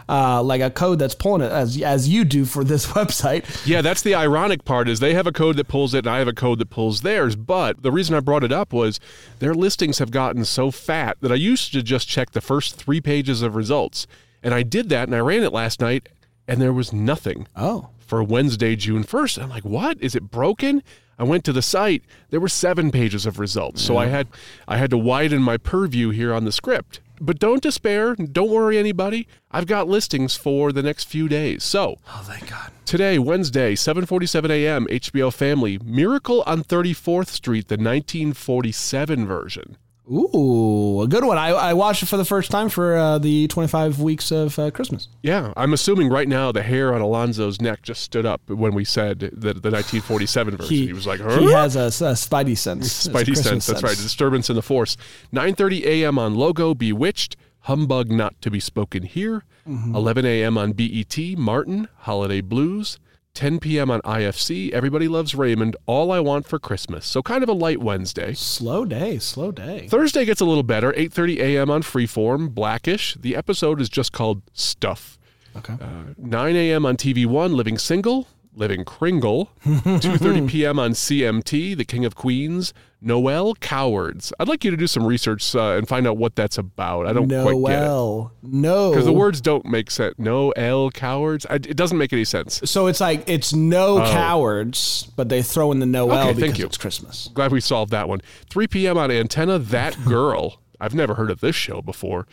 Uh, 0.08 0.42
like 0.42 0.60
a 0.60 0.70
code 0.70 0.98
that's 0.98 1.14
pulling 1.14 1.40
it 1.40 1.50
as 1.50 1.80
as 1.80 2.08
you 2.08 2.24
do 2.24 2.44
for 2.44 2.62
this 2.62 2.86
website. 2.92 3.44
Yeah, 3.66 3.80
that's 3.80 4.02
the 4.02 4.14
ironic 4.14 4.64
part 4.64 4.88
is 4.88 5.00
they 5.00 5.14
have 5.14 5.26
a 5.26 5.32
code 5.32 5.56
that 5.56 5.66
pulls 5.68 5.94
it 5.94 5.98
and 6.06 6.08
I 6.08 6.18
have 6.18 6.28
a 6.28 6.34
code 6.34 6.58
that 6.58 6.68
pulls 6.70 7.00
theirs. 7.00 7.36
But 7.36 7.82
the 7.82 7.90
reason 7.90 8.14
I 8.14 8.20
brought 8.20 8.44
it 8.44 8.52
up 8.52 8.72
was 8.72 9.00
their 9.38 9.54
listings 9.54 9.98
have 10.00 10.10
gotten 10.10 10.44
so 10.44 10.70
fat 10.70 11.16
that 11.22 11.32
I 11.32 11.36
used 11.36 11.72
to 11.72 11.82
just 11.82 12.06
check 12.08 12.32
the 12.32 12.40
first 12.42 12.76
three 12.76 13.00
pages 13.00 13.40
of 13.40 13.56
results. 13.56 14.06
And 14.42 14.52
I 14.52 14.62
did 14.62 14.90
that 14.90 15.08
and 15.08 15.14
I 15.14 15.20
ran 15.20 15.42
it 15.42 15.52
last 15.54 15.80
night 15.80 16.10
and 16.46 16.60
there 16.60 16.72
was 16.74 16.92
nothing 16.92 17.46
Oh, 17.56 17.88
for 17.98 18.22
Wednesday, 18.22 18.76
June 18.76 19.04
1st. 19.04 19.42
I'm 19.42 19.48
like, 19.48 19.64
what? 19.64 19.96
Is 20.02 20.14
it 20.14 20.30
broken? 20.30 20.82
I 21.18 21.22
went 21.24 21.44
to 21.44 21.52
the 21.52 21.62
site. 21.62 22.02
There 22.28 22.40
were 22.40 22.48
seven 22.48 22.90
pages 22.90 23.24
of 23.24 23.38
results. 23.38 23.80
So 23.80 23.96
I 23.96 24.06
had 24.06 24.26
I 24.68 24.76
had 24.76 24.90
to 24.90 24.98
widen 24.98 25.40
my 25.42 25.56
purview 25.56 26.10
here 26.10 26.34
on 26.34 26.44
the 26.44 26.52
script. 26.52 27.00
But 27.20 27.38
don't 27.38 27.62
despair. 27.62 28.14
Don't 28.16 28.50
worry 28.50 28.79
anybody. 28.79 29.29
I've 29.50 29.66
got 29.66 29.88
listings 29.88 30.37
for 30.37 30.72
the 30.72 30.83
next 30.83 31.05
few 31.05 31.29
days. 31.29 31.64
So 31.64 31.98
oh, 32.09 32.24
thank 32.27 32.50
God. 32.50 32.72
Today, 32.85 33.18
Wednesday, 33.18 33.74
7:47 33.74 34.50
a.m. 34.50 34.87
HBO 34.87 35.33
Family, 35.33 35.79
Miracle 35.85 36.42
on 36.46 36.64
34th 36.64 37.29
Street, 37.29 37.68
the 37.68 37.74
1947 37.77 39.27
version. 39.27 39.77
Ooh, 40.10 41.00
a 41.00 41.08
good 41.08 41.24
one. 41.24 41.38
I, 41.38 41.48
I 41.48 41.72
watched 41.72 42.02
it 42.02 42.06
for 42.06 42.18
the 42.18 42.26
first 42.26 42.50
time 42.50 42.68
for 42.68 42.94
uh, 42.94 43.18
the 43.18 43.48
25 43.48 44.00
weeks 44.00 44.30
of 44.30 44.58
uh, 44.58 44.70
Christmas. 44.70 45.08
Yeah, 45.22 45.54
I'm 45.56 45.72
assuming 45.72 46.10
right 46.10 46.28
now 46.28 46.52
the 46.52 46.62
hair 46.62 46.94
on 46.94 47.00
Alonzo's 47.00 47.58
neck 47.58 47.80
just 47.82 48.02
stood 48.02 48.26
up 48.26 48.42
when 48.50 48.74
we 48.74 48.84
said 48.84 49.20
the, 49.20 49.54
the 49.54 49.70
1947 49.70 50.56
version. 50.58 50.76
He, 50.76 50.92
was 50.92 51.06
like, 51.06 51.20
huh? 51.20 51.38
he 51.38 51.50
has 51.52 51.74
a, 51.74 51.86
a 51.86 52.12
spidey 52.12 52.56
sense. 52.56 53.08
Spidey 53.08 53.34
sense. 53.34 53.66
That's 53.66 53.82
right. 53.82 53.96
Disturbance 53.96 54.50
in 54.50 54.56
the 54.56 54.62
Force. 54.62 54.98
9:30 55.32 55.84
a.m. 55.84 56.18
on 56.18 56.34
Logo, 56.34 56.74
Bewitched. 56.74 57.36
Humbug 57.60 58.10
not 58.10 58.38
to 58.42 58.50
be 58.50 58.60
spoken 58.60 59.04
here. 59.04 59.44
Mm-hmm. 59.66 59.94
11 59.94 60.26
a.m. 60.26 60.58
on 60.58 60.72
BET. 60.72 61.16
Martin. 61.38 61.88
Holiday 62.00 62.42
Blues. 62.42 62.98
10 63.34 63.58
p.m. 63.58 63.90
on 63.90 64.00
IFC. 64.02 64.70
Everybody 64.70 65.08
loves 65.08 65.34
Raymond. 65.34 65.76
All 65.86 66.12
I 66.12 66.20
want 66.20 66.46
for 66.46 66.58
Christmas. 66.58 67.04
So 67.04 67.20
kind 67.22 67.42
of 67.42 67.48
a 67.48 67.52
light 67.52 67.80
Wednesday. 67.80 68.32
Slow 68.34 68.84
day, 68.84 69.18
slow 69.18 69.50
day. 69.50 69.88
Thursday 69.88 70.24
gets 70.24 70.40
a 70.40 70.44
little 70.44 70.62
better. 70.62 70.92
8:30 70.92 71.38
a.m. 71.38 71.70
on 71.70 71.82
Freeform. 71.82 72.54
Blackish. 72.54 73.14
The 73.20 73.34
episode 73.36 73.80
is 73.80 73.88
just 73.88 74.12
called 74.12 74.42
Stuff. 74.52 75.18
Okay. 75.56 75.74
Uh, 75.74 76.14
9 76.16 76.56
a.m. 76.56 76.86
on 76.86 76.96
TV 76.96 77.26
One. 77.26 77.56
Living 77.56 77.76
Single. 77.78 78.28
Living 78.54 78.84
Kringle. 78.84 79.50
2:30 79.64 80.48
p.m. 80.48 80.78
on 80.78 80.92
CMT. 80.92 81.76
The 81.76 81.84
King 81.84 82.04
of 82.04 82.14
Queens. 82.14 82.72
Noel 83.04 83.54
Cowards. 83.56 84.32
I'd 84.40 84.48
like 84.48 84.64
you 84.64 84.70
to 84.70 84.76
do 84.76 84.86
some 84.86 85.04
research 85.04 85.54
uh, 85.54 85.72
and 85.76 85.86
find 85.86 86.06
out 86.06 86.16
what 86.16 86.34
that's 86.34 86.56
about. 86.58 87.06
I 87.06 87.12
don't 87.12 87.28
quite 87.28 87.36
get 87.36 87.82
it 87.82 87.86
Noel. 87.86 88.32
No. 88.42 88.90
because 88.90 89.04
the 89.04 89.12
words 89.12 89.40
don't 89.40 89.66
make 89.66 89.90
sense. 89.90 90.14
Noel 90.18 90.90
Cowards. 90.90 91.46
I, 91.50 91.56
it 91.56 91.76
doesn't 91.76 91.98
make 91.98 92.12
any 92.12 92.24
sense. 92.24 92.60
So 92.64 92.86
it's 92.86 93.00
like 93.00 93.22
it's 93.28 93.52
no 93.52 93.98
cowards, 94.10 95.10
but 95.16 95.28
they 95.28 95.42
throw 95.42 95.70
in 95.72 95.80
the 95.80 95.86
Noel 95.86 96.12
Oh. 96.12 96.20
Okay, 96.20 96.28
because 96.28 96.40
thank 96.42 96.58
you. 96.58 96.66
it's 96.66 96.78
Christmas. 96.78 97.28
Glad 97.34 97.52
we 97.52 97.60
solved 97.60 97.90
that 97.92 98.08
one. 98.08 98.20
3 98.50 98.66
p.m. 98.68 98.96
on 98.98 99.10
Antenna. 99.10 99.58
That 99.58 100.02
girl. 100.06 100.60
I've 100.80 100.94
never 100.94 101.14
heard 101.14 101.30
of 101.30 101.40
this 101.40 101.54
show 101.56 101.82
before. 101.82 102.26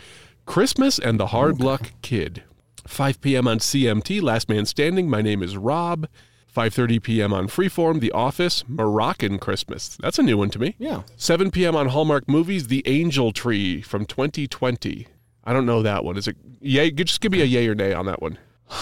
Christmas 0.45 0.97
and 0.97 1.19
the 1.19 1.27
Hard 1.27 1.62
Luck 1.62 1.91
Kid. 2.01 2.43
5 2.88 3.21
p.m. 3.21 3.47
on 3.47 3.60
CMT. 3.60 4.21
Last 4.21 4.49
Man 4.49 4.65
Standing. 4.65 5.10
My 5.10 5.21
name 5.21 5.43
is 5.43 5.55
Rob. 5.57 6.07
5:30 6.55 7.01
p.m. 7.01 7.33
on 7.33 7.47
Freeform. 7.47 7.99
The 7.99 8.11
Office. 8.11 8.63
Moroccan 8.67 9.39
Christmas. 9.39 9.97
That's 10.01 10.19
a 10.19 10.23
new 10.23 10.37
one 10.37 10.49
to 10.51 10.59
me. 10.59 10.75
Yeah. 10.77 11.03
7 11.15 11.51
p.m. 11.51 11.75
on 11.75 11.87
Hallmark 11.89 12.27
Movies. 12.27 12.67
The 12.67 12.83
Angel 12.85 13.31
Tree 13.31 13.81
from 13.81 14.05
2020. 14.05 15.07
I 15.43 15.53
don't 15.53 15.65
know 15.65 15.81
that 15.81 16.03
one. 16.03 16.17
Is 16.17 16.27
it? 16.27 16.35
Yay? 16.59 16.91
Just 16.91 17.21
give 17.21 17.31
me 17.31 17.41
a 17.41 17.45
yay 17.45 17.67
or 17.67 17.75
nay 17.75 17.93
on 17.93 18.05
that 18.05 18.21
one. 18.21 18.37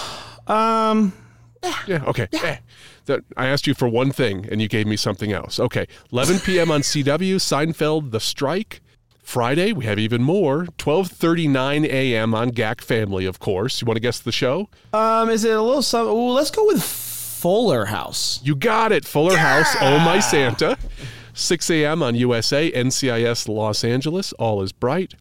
Um. 0.47 1.13
Yeah. 1.85 2.03
Okay. 2.07 2.27
Eh. 2.33 2.57
That 3.05 3.19
I 3.37 3.45
asked 3.45 3.67
you 3.67 3.75
for 3.75 3.87
one 3.87 4.11
thing 4.11 4.47
and 4.49 4.63
you 4.63 4.67
gave 4.67 4.87
me 4.87 4.97
something 4.97 5.31
else. 5.31 5.59
Okay. 5.59 5.85
11 6.11 6.39
p.m. 6.43 6.71
on 6.71 6.81
CW. 6.81 7.35
Seinfeld. 7.35 8.09
The 8.09 8.19
Strike. 8.19 8.81
Friday, 9.21 9.73
we 9.73 9.85
have 9.85 9.99
even 9.99 10.23
more. 10.23 10.65
12:39 10.79 11.85
a.m. 11.85 12.33
on 12.33 12.49
GAC 12.49 12.81
Family, 12.81 13.25
of 13.25 13.37
course. 13.37 13.79
You 13.79 13.85
want 13.85 13.97
to 13.97 14.01
guess 14.01 14.19
the 14.19 14.31
show? 14.31 14.69
Um, 14.91 15.29
is 15.29 15.43
it 15.45 15.55
a 15.55 15.61
little 15.61 15.83
something? 15.83 16.17
Let's 16.17 16.49
go 16.49 16.65
with 16.65 16.81
Fuller 17.39 17.85
House. 17.85 18.41
You 18.43 18.53
got 18.53 18.91
it. 18.91 19.05
Fuller 19.05 19.37
House, 19.37 19.73
Oh 19.79 19.97
My 19.99 20.19
Santa. 20.19 20.77
6 21.33 21.69
a.m. 21.69 22.03
on 22.03 22.15
USA, 22.15 22.69
NCIS 22.69 23.47
Los 23.47 23.85
Angeles, 23.85 24.33
All 24.33 24.61
is 24.61 24.73
Bright. 24.73 25.13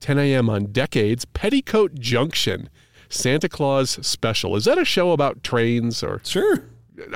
10 0.00 0.18
a.m. 0.18 0.50
on 0.50 0.72
Decades, 0.72 1.24
Petticoat 1.26 1.94
Junction, 1.94 2.68
Santa 3.08 3.48
Claus 3.48 4.04
Special. 4.04 4.56
Is 4.56 4.64
that 4.64 4.78
a 4.78 4.84
show 4.84 5.12
about 5.12 5.44
trains 5.44 6.02
or? 6.02 6.20
Sure. 6.24 6.64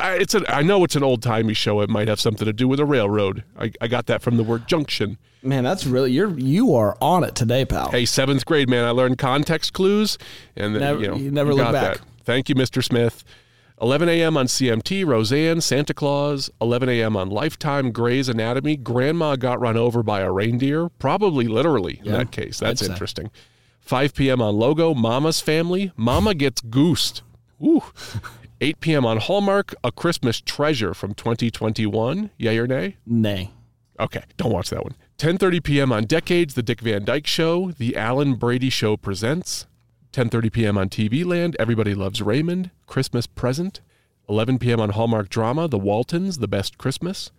I- 0.01 0.15
It's 0.19 0.37
a, 0.37 0.43
I 0.55 0.63
know 0.63 0.85
it's 0.85 0.95
an 0.95 1.03
old 1.03 1.21
timey 1.21 1.55
show. 1.55 1.81
It 1.81 1.91
might 1.91 2.07
have 2.07 2.21
something 2.21 2.45
to 2.47 2.53
do 2.53 2.69
with 2.69 2.79
a 2.79 2.85
railroad. 2.85 3.43
I, 3.59 3.73
I 3.81 3.89
got 3.89 4.07
that 4.07 4.23
from 4.23 4.37
the 4.37 4.45
word 4.45 4.69
junction. 4.69 5.19
Man, 5.43 5.65
that's 5.65 5.85
really 5.85 6.13
you're 6.13 6.39
you 6.39 6.75
are 6.77 6.97
on 7.01 7.25
it 7.25 7.35
today, 7.35 7.65
pal. 7.65 7.91
Hey, 7.91 8.05
seventh 8.05 8.47
grade 8.47 8.69
man, 8.71 8.85
I 8.85 8.91
learned 8.91 9.19
context 9.19 9.73
clues, 9.73 10.17
and 10.55 10.75
then, 10.77 10.81
Never- 10.81 11.01
you 11.03 11.09
know 11.09 11.17
you 11.17 11.31
never 11.33 11.53
look 11.53 11.65
got 11.65 11.73
back. 11.73 11.97
That. 11.99 12.07
Thank 12.25 12.49
you, 12.49 12.55
Mr. 12.55 12.83
Smith. 12.85 13.25
11 13.81 14.09
a.m. 14.09 14.37
on 14.37 14.47
CMT, 14.47 15.05
Roseanne, 15.05 15.61
Santa 15.61 15.93
Claus. 15.93 16.51
11 16.61 16.89
a.m. 16.89 17.17
on 17.17 17.29
Lifetime, 17.29 17.91
Grey's 17.91 18.29
Anatomy. 18.29 18.77
Grandma 18.77 19.37
got 19.37 19.61
run 19.61 19.77
over 19.77 20.03
by 20.03 20.21
a 20.21 20.31
reindeer, 20.31 20.89
probably 20.89 21.49
literally 21.49 22.01
in 22.05 22.13
that 22.13 22.31
case. 22.31 22.59
That's 22.59 22.83
interesting. 22.83 23.31
5 23.81 24.15
p.m. 24.15 24.41
on 24.41 24.57
Logo, 24.57 24.95
Mama's 24.95 25.41
Family. 25.41 25.93
Mama 25.97 26.35
gets 26.35 26.61
goosed. 26.61 27.23
Ooh. 27.63 27.83
8 28.61 28.81
p.m. 28.81 29.05
on 29.05 29.19
Hallmark, 29.19 29.75
A 29.83 29.91
Christmas 29.93 30.41
Treasure 30.41 30.95
from 30.95 31.13
2021. 31.13 32.31
Yay 32.39 32.57
or 32.57 32.67
nay? 32.67 32.97
Nay. 33.05 33.51
Okay, 34.01 34.23
don't 34.37 34.53
watch 34.53 34.71
that 34.71 34.83
one. 34.85 34.95
10:30 35.19 35.63
p.m. 35.63 35.93
on 35.93 36.05
Decades, 36.05 36.55
The 36.55 36.63
Dick 36.63 36.81
Van 36.81 37.05
Dyke 37.05 37.27
Show, 37.27 37.73
The 37.73 37.95
Alan 37.97 38.35
Brady 38.35 38.71
Show 38.71 38.97
presents. 38.97 39.67
10:30 40.15 40.53
p.m. 40.53 40.79
on 40.79 40.89
TV 40.89 41.25
Land, 41.25 41.57
Everybody 41.59 41.93
Loves 41.93 42.23
Raymond, 42.23 42.71
Christmas 42.87 43.27
Present. 43.27 43.81
11 44.29 44.61
p.m. 44.61 44.81
on 44.81 44.91
Hallmark 44.91 45.29
Drama, 45.29 45.67
The 45.67 45.77
Waltons, 45.77 46.39
The 46.39 46.47
Best 46.47 46.79
Christmas. 46.79 47.33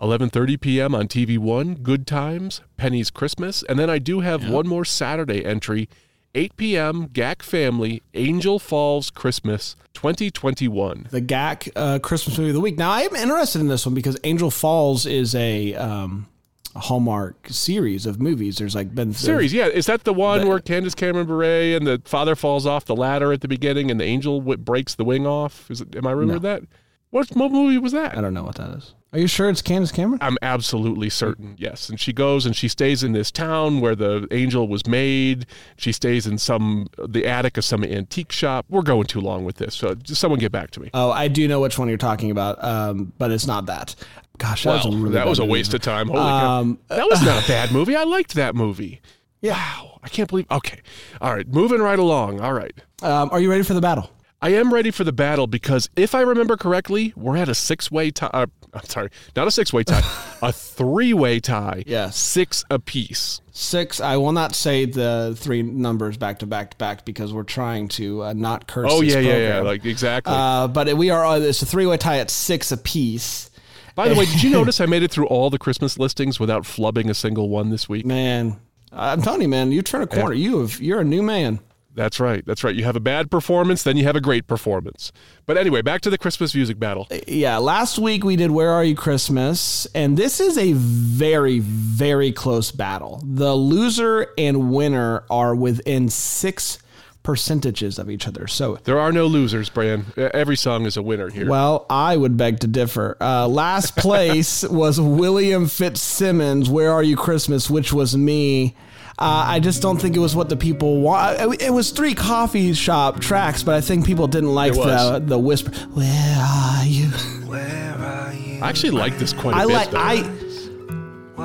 11:30 0.00 0.60
p.m. 0.60 0.94
on 0.94 1.08
TV 1.08 1.38
One, 1.38 1.74
Good 1.74 2.06
Times, 2.06 2.60
Penny's 2.76 3.10
Christmas, 3.10 3.64
and 3.68 3.80
then 3.80 3.90
I 3.90 3.98
do 3.98 4.20
have 4.20 4.48
one 4.48 4.68
more 4.68 4.84
Saturday 4.84 5.44
entry. 5.44 5.88
8 6.36 6.56
p.m. 6.56 7.08
GAC 7.08 7.42
Family, 7.42 8.00
Angel 8.14 8.60
Falls 8.60 9.10
Christmas 9.10 9.74
2021. 9.94 11.08
The 11.10 11.20
GAC 11.20 11.68
uh, 11.74 11.98
Christmas 11.98 12.38
movie 12.38 12.50
of 12.50 12.54
the 12.54 12.60
week. 12.60 12.78
Now 12.78 12.92
I 12.92 13.00
am 13.00 13.16
interested 13.16 13.60
in 13.60 13.66
this 13.66 13.84
one 13.84 13.96
because 13.96 14.16
Angel 14.22 14.52
Falls 14.52 15.04
is 15.04 15.34
a 15.34 15.74
um, 15.74 16.28
a 16.38 16.39
Hallmark 16.76 17.48
series 17.48 18.06
of 18.06 18.20
movies. 18.20 18.58
There's 18.58 18.74
like 18.74 18.94
been 18.94 19.12
series. 19.12 19.52
Yeah, 19.52 19.66
is 19.66 19.86
that 19.86 20.04
the 20.04 20.12
one 20.14 20.46
where 20.46 20.60
Candace 20.60 20.94
Cameron 20.94 21.26
Bure 21.26 21.76
and 21.76 21.86
the 21.86 22.00
father 22.04 22.36
falls 22.36 22.66
off 22.66 22.84
the 22.84 22.96
ladder 22.96 23.32
at 23.32 23.40
the 23.40 23.48
beginning 23.48 23.90
and 23.90 23.98
the 24.00 24.04
angel 24.04 24.40
w- 24.40 24.56
breaks 24.56 24.94
the 24.94 25.04
wing 25.04 25.26
off? 25.26 25.70
Is 25.70 25.80
it? 25.80 25.96
Am 25.96 26.06
I 26.06 26.12
remember 26.12 26.40
that? 26.40 26.62
What, 27.10 27.28
what 27.30 27.50
movie 27.50 27.76
was 27.76 27.90
that? 27.90 28.16
I 28.16 28.20
don't 28.20 28.34
know 28.34 28.44
what 28.44 28.54
that 28.54 28.70
is. 28.76 28.94
Are 29.12 29.18
you 29.18 29.26
sure 29.26 29.50
it's 29.50 29.60
Candace 29.60 29.90
Cameron? 29.90 30.20
I'm 30.22 30.36
absolutely 30.42 31.10
certain. 31.10 31.56
Yes, 31.58 31.88
and 31.88 31.98
she 31.98 32.12
goes 32.12 32.46
and 32.46 32.54
she 32.54 32.68
stays 32.68 33.02
in 33.02 33.10
this 33.10 33.32
town 33.32 33.80
where 33.80 33.96
the 33.96 34.28
angel 34.30 34.68
was 34.68 34.86
made. 34.86 35.46
She 35.76 35.90
stays 35.90 36.28
in 36.28 36.38
some 36.38 36.86
the 37.04 37.26
attic 37.26 37.56
of 37.56 37.64
some 37.64 37.82
antique 37.82 38.30
shop. 38.30 38.66
We're 38.68 38.82
going 38.82 39.06
too 39.06 39.20
long 39.20 39.44
with 39.44 39.56
this. 39.56 39.74
So 39.74 39.96
just 39.96 40.20
someone 40.20 40.38
get 40.38 40.52
back 40.52 40.70
to 40.72 40.80
me. 40.80 40.90
Oh, 40.94 41.10
I 41.10 41.26
do 41.26 41.48
know 41.48 41.58
which 41.60 41.76
one 41.76 41.88
you're 41.88 41.98
talking 41.98 42.30
about, 42.30 42.62
um, 42.62 43.12
but 43.18 43.32
it's 43.32 43.48
not 43.48 43.66
that. 43.66 43.96
Gosh, 44.40 44.64
that 44.64 44.84
was 44.84 44.86
a 44.86 44.90
really 44.96 45.10
that 45.12 45.26
was 45.26 45.38
a 45.38 45.42
movie. 45.42 45.52
waste 45.52 45.74
of 45.74 45.82
time. 45.82 46.08
Holy 46.08 46.18
Um, 46.20 46.76
cow. 46.88 46.96
That 46.96 47.08
was 47.08 47.22
not 47.22 47.44
a 47.44 47.48
bad 47.48 47.70
movie. 47.72 47.94
I 47.94 48.04
liked 48.04 48.34
that 48.34 48.54
movie. 48.54 49.00
Yeah. 49.42 49.52
Wow. 49.52 50.00
I 50.02 50.08
can't 50.08 50.28
believe. 50.28 50.46
Okay. 50.50 50.80
All 51.20 51.34
right. 51.34 51.46
Moving 51.46 51.80
right 51.80 51.98
along. 51.98 52.40
All 52.40 52.52
right. 52.54 52.72
Um, 53.02 53.28
are 53.32 53.38
you 53.40 53.50
ready 53.50 53.62
for 53.62 53.74
the 53.74 53.80
battle? 53.80 54.10
I 54.42 54.54
am 54.54 54.72
ready 54.72 54.90
for 54.90 55.04
the 55.04 55.12
battle 55.12 55.46
because 55.46 55.90
if 55.96 56.14
I 56.14 56.22
remember 56.22 56.56
correctly, 56.56 57.12
we're 57.14 57.36
at 57.36 57.50
a 57.50 57.54
six-way 57.54 58.10
tie. 58.10 58.30
Uh, 58.32 58.46
I'm 58.72 58.84
sorry, 58.84 59.10
not 59.36 59.46
a 59.46 59.50
six-way 59.50 59.84
tie, 59.84 60.00
a 60.42 60.50
three-way 60.50 61.40
tie. 61.40 61.82
Yes. 61.86 62.16
six 62.16 62.64
apiece. 62.70 63.42
Six. 63.52 64.00
I 64.00 64.16
will 64.16 64.32
not 64.32 64.54
say 64.54 64.86
the 64.86 65.34
three 65.36 65.62
numbers 65.62 66.16
back 66.16 66.38
to 66.38 66.46
back 66.46 66.70
to 66.70 66.76
back 66.78 67.04
because 67.04 67.34
we're 67.34 67.42
trying 67.42 67.88
to 67.88 68.22
uh, 68.22 68.32
not 68.32 68.66
curse. 68.66 68.88
Oh 68.90 69.02
yeah, 69.02 69.18
yeah, 69.18 69.36
yeah. 69.36 69.60
Like 69.60 69.84
exactly. 69.84 70.32
Uh, 70.34 70.68
but 70.68 70.96
we 70.96 71.10
are. 71.10 71.26
Uh, 71.26 71.40
it's 71.40 71.60
a 71.60 71.66
three-way 71.66 71.98
tie 71.98 72.18
at 72.20 72.30
six 72.30 72.72
apiece. 72.72 73.49
By 73.94 74.08
the 74.08 74.14
way, 74.14 74.24
did 74.26 74.42
you 74.42 74.50
notice 74.58 74.80
I 74.80 74.86
made 74.86 75.02
it 75.02 75.10
through 75.10 75.26
all 75.26 75.50
the 75.50 75.58
Christmas 75.58 75.98
listings 75.98 76.38
without 76.40 76.62
flubbing 76.62 77.08
a 77.10 77.14
single 77.14 77.48
one 77.48 77.70
this 77.70 77.88
week? 77.88 78.06
Man, 78.06 78.60
I'm 78.92 79.22
telling 79.22 79.42
you, 79.42 79.48
man, 79.48 79.72
you 79.72 79.82
turn 79.82 80.02
a 80.02 80.06
corner. 80.06 80.34
You 80.34 80.60
have. 80.60 80.80
You're 80.80 81.00
a 81.00 81.04
new 81.04 81.22
man. 81.22 81.60
That's 81.94 82.20
right. 82.20 82.44
That's 82.46 82.62
right. 82.62 82.74
You 82.74 82.84
have 82.84 82.94
a 82.96 83.00
bad 83.00 83.30
performance, 83.30 83.82
then 83.82 83.96
you 83.96 84.04
have 84.04 84.14
a 84.14 84.20
great 84.20 84.46
performance. 84.46 85.10
But 85.44 85.58
anyway, 85.58 85.82
back 85.82 86.00
to 86.02 86.10
the 86.10 86.18
Christmas 86.18 86.54
music 86.54 86.78
battle. 86.78 87.08
Uh, 87.10 87.18
yeah, 87.26 87.58
last 87.58 87.98
week 87.98 88.22
we 88.22 88.36
did 88.36 88.52
Where 88.52 88.70
Are 88.70 88.84
You 88.84 88.94
Christmas, 88.94 89.86
and 89.94 90.16
this 90.16 90.38
is 90.38 90.56
a 90.56 90.72
very, 90.72 91.58
very 91.58 92.30
close 92.30 92.70
battle. 92.70 93.20
The 93.24 93.54
loser 93.54 94.28
and 94.38 94.70
winner 94.70 95.24
are 95.30 95.54
within 95.54 96.08
six 96.08 96.78
percentages 97.22 97.98
of 97.98 98.08
each 98.10 98.26
other. 98.26 98.46
So, 98.46 98.78
There 98.84 98.98
are 98.98 99.12
no 99.12 99.26
losers, 99.26 99.68
Bran. 99.68 100.06
Every 100.16 100.56
song 100.56 100.86
is 100.86 100.96
a 100.96 101.02
winner 101.02 101.28
here. 101.28 101.48
well, 101.48 101.86
I 101.90 102.16
would 102.16 102.36
beg 102.36 102.60
to 102.60 102.66
differ. 102.66 103.16
Uh, 103.20 103.46
last 103.46 103.96
place 104.04 104.62
was 104.64 105.00
William 105.00 105.66
Fitzsimmons, 105.68 106.68
Where 106.70 106.90
Are 106.92 107.02
You 107.02 107.16
Christmas, 107.16 107.68
which 107.70 107.92
was 107.92 108.16
me. 108.16 108.74
Uh, 109.18 109.44
I 109.48 109.60
just 109.60 109.82
don't 109.82 110.00
think 110.00 110.16
it 110.16 110.18
was 110.18 110.34
what 110.34 110.48
the 110.48 110.56
people 110.56 111.02
want. 111.02 111.60
It 111.60 111.70
was 111.74 111.90
three 111.90 112.14
coffee 112.14 112.72
shop 112.72 113.20
tracks, 113.20 113.62
but 113.62 113.74
I 113.74 113.82
think 113.82 114.06
people 114.06 114.26
didn't 114.26 114.54
like 114.54 114.72
the 114.72 115.22
the 115.22 115.38
whisper. 115.38 115.70
Where 115.92 116.36
are 116.38 116.86
you? 116.86 117.08
Where 117.46 117.96
are 117.98 118.32
you? 118.32 118.60
I 118.62 118.68
actually 118.70 118.92
like 118.92 119.18
this 119.18 119.34
quite 119.34 119.54
a 119.54 119.58
I 119.58 119.66
bit. 119.66 119.72
like 119.74 119.90
though. 119.90 119.98
I. 119.98 120.39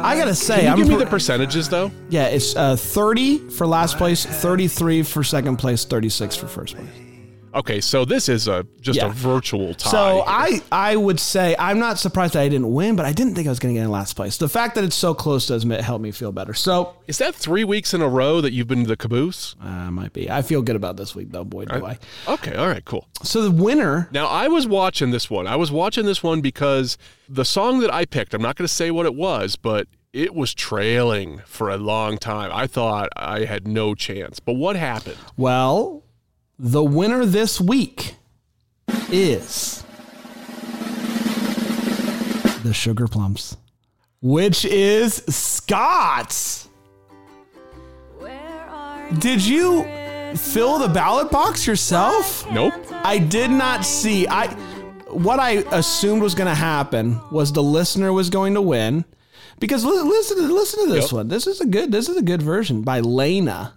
I 0.05 0.17
gotta 0.17 0.35
say, 0.35 0.55
Can 0.57 0.63
you 0.65 0.69
I'm 0.71 0.77
give 0.77 0.87
me 0.87 0.95
the 0.95 1.05
percentages 1.05 1.69
though? 1.69 1.91
yeah. 2.09 2.27
It's 2.27 2.55
uh, 2.55 2.75
30 2.75 3.49
for 3.49 3.65
last 3.67 3.97
place, 3.97 4.25
33 4.25 5.03
for 5.03 5.23
second 5.23 5.57
place, 5.57 5.85
36 5.85 6.35
for 6.35 6.47
first 6.47 6.75
place. 6.75 6.89
Okay, 7.53 7.79
so 7.79 8.03
this 8.03 8.27
is 8.27 8.49
a 8.49 8.67
just 8.81 8.97
Yeah. 8.99 9.05
a 9.05 9.09
virtual 9.11 9.73
tie. 9.75 9.89
So 9.89 10.23
I 10.27 10.61
I 10.73 10.97
would 10.97 11.21
say 11.21 11.55
I'm 11.57 11.79
not 11.79 11.97
surprised 11.97 12.33
that 12.33 12.41
I 12.41 12.49
didn't 12.49 12.73
win, 12.73 12.97
but 12.97 13.05
I 13.05 13.13
didn't 13.13 13.33
think 13.35 13.47
I 13.47 13.49
was 13.49 13.59
gonna 13.59 13.73
get 13.75 13.83
in 13.83 13.89
last 13.91 14.17
place. 14.17 14.35
The 14.35 14.49
fact 14.49 14.75
that 14.75 14.83
it's 14.83 14.95
so 14.97 15.13
close 15.13 15.47
does 15.47 15.65
ma- 15.65 15.81
help 15.81 16.01
me 16.01 16.11
feel 16.11 16.33
better. 16.33 16.53
So 16.53 16.95
is 17.07 17.17
that 17.19 17.33
three 17.33 17.63
weeks 17.63 17.93
in 17.93 18.01
a 18.01 18.09
row 18.09 18.41
that 18.41 18.51
you've 18.51 18.67
been 18.67 18.83
the 18.83 18.97
caboose? 18.97 19.55
uh, 19.63 19.89
might 19.89 20.11
be. 20.11 20.29
I 20.29 20.41
feel 20.41 20.61
good 20.61 20.75
about 20.75 20.97
this 20.97 21.15
week 21.15 21.31
though. 21.31 21.45
Boy, 21.45 21.63
do 21.63 21.85
I. 21.85 21.97
Okay, 22.27 22.53
all 22.55 22.67
right, 22.67 22.83
cool. 22.83 23.07
So 23.23 23.41
the 23.41 23.51
winner. 23.51 24.09
Now 24.11 24.25
I 24.27 24.49
was 24.49 24.67
watching 24.67 25.11
this 25.11 25.29
one. 25.29 25.47
I 25.47 25.55
was 25.55 25.71
watching 25.71 26.05
this 26.05 26.21
one 26.21 26.41
because 26.41 26.97
the 27.29 27.45
song 27.45 27.79
that 27.79 27.93
I 27.93 28.03
picked, 28.03 28.33
I'm 28.33 28.41
not 28.41 28.57
going 28.57 28.67
to 28.67 28.73
say 28.73 28.91
what 28.91 29.05
it 29.05 29.15
was, 29.15 29.55
but 29.55 29.87
it 30.15 30.33
was 30.33 30.53
trailing 30.53 31.41
for 31.45 31.69
a 31.69 31.77
long 31.77 32.17
time. 32.17 32.49
I 32.53 32.67
thought 32.67 33.09
I 33.17 33.43
had 33.43 33.67
no 33.67 33.93
chance. 33.93 34.39
But 34.39 34.53
what 34.53 34.77
happened? 34.77 35.17
Well, 35.35 36.03
the 36.57 36.85
winner 36.85 37.25
this 37.25 37.59
week 37.59 38.15
is 39.11 39.83
the 42.63 42.73
Sugar 42.73 43.09
Plums, 43.09 43.57
which 44.21 44.63
is 44.63 45.15
Scott's. 45.27 46.69
Did 49.19 49.45
you 49.45 49.83
fill 50.37 50.79
the 50.79 50.87
ballot 50.87 51.29
box 51.29 51.67
yourself? 51.67 52.49
Nope. 52.51 52.73
I 52.89 53.17
did 53.17 53.51
not 53.51 53.83
see. 53.83 54.25
I 54.29 54.47
what 55.09 55.41
I 55.41 55.63
assumed 55.71 56.21
was 56.21 56.35
going 56.35 56.47
to 56.47 56.55
happen 56.55 57.19
was 57.31 57.51
the 57.51 57.61
listener 57.61 58.13
was 58.13 58.29
going 58.29 58.53
to 58.53 58.61
win 58.61 59.03
because 59.59 59.83
li- 59.85 59.91
listen 60.01 60.37
to 60.37 60.53
listen 60.53 60.85
to 60.87 60.93
this 60.93 61.05
Yep. 61.05 61.11
one. 61.13 61.27
This 61.27 61.47
is 61.47 61.61
a 61.61 61.65
good 61.65 61.91
this 61.91 62.09
is 62.09 62.17
a 62.17 62.21
good 62.21 62.41
version 62.41 62.81
by 62.81 62.99
Lena. 63.01 63.73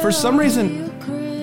For 0.00 0.10
some 0.12 0.38
reason, 0.38 0.90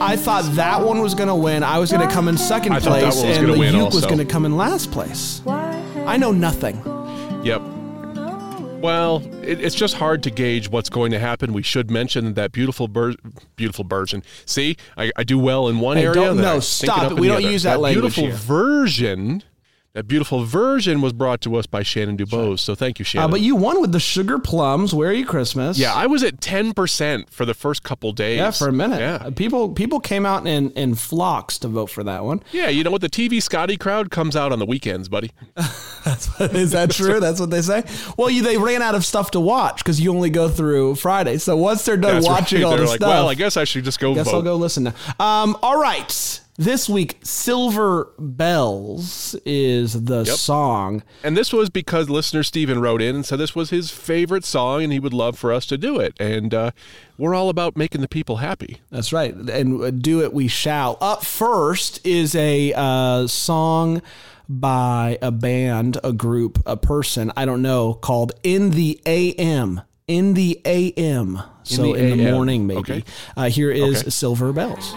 I 0.01 0.15
thought 0.15 0.43
that 0.55 0.83
one 0.83 0.99
was 1.01 1.13
going 1.13 1.27
to 1.29 1.35
win. 1.35 1.63
I 1.63 1.77
was 1.77 1.91
going 1.91 2.07
to 2.07 2.13
come 2.13 2.27
in 2.27 2.37
second 2.37 2.73
I 2.73 2.79
that 2.79 2.89
place, 3.13 3.23
and 3.23 3.47
the 3.47 3.57
Uke 3.57 3.93
was 3.93 4.05
going 4.05 4.17
to 4.17 4.25
come 4.25 4.45
in 4.45 4.57
last 4.57 4.91
place. 4.91 5.41
I 5.47 6.17
know 6.17 6.31
nothing. 6.31 6.75
Yep. 7.43 7.61
Well, 8.81 9.23
it, 9.41 9.61
it's 9.61 9.73
just 9.75 9.95
hard 9.95 10.21
to 10.23 10.29
gauge 10.31 10.69
what's 10.69 10.89
going 10.89 11.11
to 11.11 11.19
happen. 11.19 11.53
We 11.53 11.63
should 11.63 11.89
mention 11.89 12.33
that 12.35 12.51
beautiful 12.51 12.87
bir- 12.87 13.15
beautiful 13.55 13.83
version. 13.85 14.21
See, 14.45 14.77
I, 14.97 15.11
I 15.15 15.23
do 15.23 15.39
well 15.39 15.67
in 15.69 15.79
one 15.79 15.97
Hey, 15.97 16.03
area. 16.05 16.15
don't- 16.15 16.37
no, 16.37 16.59
stop 16.59 17.11
it. 17.11 17.19
We 17.19 17.27
don't 17.27 17.43
use 17.43 17.63
that 17.63 17.79
language 17.79 18.15
beautiful 18.15 18.25
here. 18.25 18.33
version. 18.35 19.43
That 19.95 20.09
beautiful 20.09 20.43
version 20.43 20.99
was 20.99 21.13
brought 21.13 21.39
to 21.41 21.55
us 21.55 21.65
by 21.67 21.81
Shannon 21.81 22.17
Dubose. 22.17 22.59
So 22.59 22.75
thank 22.75 22.99
you, 22.99 23.05
Shannon. 23.05 23.29
Uh, 23.29 23.31
but 23.31 23.39
you 23.39 23.55
won 23.55 23.79
with 23.79 23.93
the 23.93 23.99
sugar 24.01 24.37
plums. 24.39 24.93
Where 24.93 25.09
are 25.09 25.13
you, 25.13 25.25
Christmas? 25.25 25.79
yeah, 25.79 25.93
I 25.93 26.05
was 26.05 26.21
at 26.21 26.41
10% 26.41 27.29
for 27.29 27.45
the 27.45 27.53
first 27.53 27.81
couple 27.83 28.11
days. 28.11 28.37
Yeah, 28.39 28.51
for 28.51 28.67
a 28.67 28.73
minute. 28.73 28.99
Yeah. 28.99 29.19
Uh, 29.25 29.31
People 29.31 29.69
people 29.69 30.01
came 30.01 30.25
out 30.25 30.45
in, 30.45 30.71
in 30.71 30.95
flocks 30.95 31.57
to 31.59 31.69
vote 31.69 31.85
for 31.89 32.03
that 32.03 32.25
one. 32.25 32.43
Yeah, 32.51 32.67
you 32.67 32.83
know 32.83 32.91
what? 32.91 32.99
The 32.99 33.09
TV 33.09 33.41
Scotty 33.41 33.77
crowd 33.77 34.11
comes 34.11 34.35
out 34.35 34.51
on 34.51 34.59
the 34.59 34.65
weekends, 34.65 35.07
buddy. 35.07 35.31
Is 35.55 36.71
that 36.71 36.91
true? 36.91 37.21
That's 37.21 37.39
what 37.39 37.49
they 37.49 37.61
say. 37.61 37.83
Well, 38.17 38.29
you 38.29 38.43
they 38.43 38.57
ran 38.57 38.81
out 38.81 38.95
of 38.95 39.05
stuff 39.05 39.31
to 39.31 39.39
watch 39.39 39.77
because 39.77 40.01
you 40.01 40.11
only 40.13 40.29
go 40.29 40.49
through 40.49 40.95
Friday. 40.95 41.37
So 41.37 41.55
once 41.55 41.85
they're 41.85 41.95
done 41.95 42.15
That's 42.15 42.27
watching 42.27 42.59
right. 42.59 42.65
all 42.65 42.71
They're 42.71 42.79
the 42.81 42.85
like, 42.87 42.99
stuff, 42.99 43.09
well, 43.09 43.29
I 43.29 43.33
guess 43.35 43.55
I 43.55 43.63
should 43.63 43.85
just 43.85 43.99
go 44.01 44.13
guess 44.13 44.25
vote. 44.25 44.35
I'll 44.35 44.41
go 44.41 44.55
listen 44.57 44.83
now. 44.83 44.93
Um, 45.19 45.57
all 45.63 45.79
right. 45.79 46.41
This 46.57 46.87
week, 46.87 47.17
Silver 47.21 48.13
Bells 48.17 49.35
is 49.45 50.05
the 50.05 50.23
song. 50.23 51.03
And 51.21 51.35
this 51.35 51.51
was 51.51 51.69
because 51.69 52.09
listener 52.09 52.43
Steven 52.43 52.79
wrote 52.79 53.01
in 53.01 53.13
and 53.13 53.25
said 53.25 53.39
this 53.39 53.55
was 53.55 53.71
his 53.71 53.91
favorite 53.91 54.45
song 54.45 54.81
and 54.81 54.93
he 54.93 54.99
would 54.99 55.13
love 55.13 55.37
for 55.37 55.51
us 55.51 55.65
to 55.65 55.77
do 55.77 55.99
it. 55.99 56.13
And 56.17 56.53
uh, 56.53 56.71
we're 57.17 57.35
all 57.35 57.49
about 57.49 57.75
making 57.75 57.99
the 57.99 58.07
people 58.07 58.37
happy. 58.37 58.79
That's 58.89 59.11
right. 59.11 59.35
And 59.35 59.83
uh, 59.83 59.91
do 59.91 60.21
it 60.23 60.31
we 60.31 60.47
shall. 60.47 60.97
Up 61.01 61.25
first 61.25 62.05
is 62.07 62.33
a 62.35 62.71
uh, 62.73 63.27
song 63.27 64.01
by 64.47 65.17
a 65.21 65.31
band, 65.31 65.97
a 66.05 66.13
group, 66.13 66.63
a 66.65 66.77
person, 66.77 67.33
I 67.35 67.43
don't 67.43 67.63
know, 67.63 67.95
called 67.95 68.31
In 68.43 68.69
the 68.69 69.01
AM. 69.05 69.81
In 70.07 70.35
the 70.35 70.61
AM. 70.63 71.41
So 71.63 71.81
the 71.81 71.93
in 71.95 72.17
the 72.17 72.31
morning, 72.31 72.65
maybe. 72.65 72.79
Okay. 72.79 73.03
Uh, 73.35 73.49
here 73.49 73.71
is 73.71 74.01
Okay. 74.01 74.09
Silver 74.09 74.53
Bells. 74.53 74.95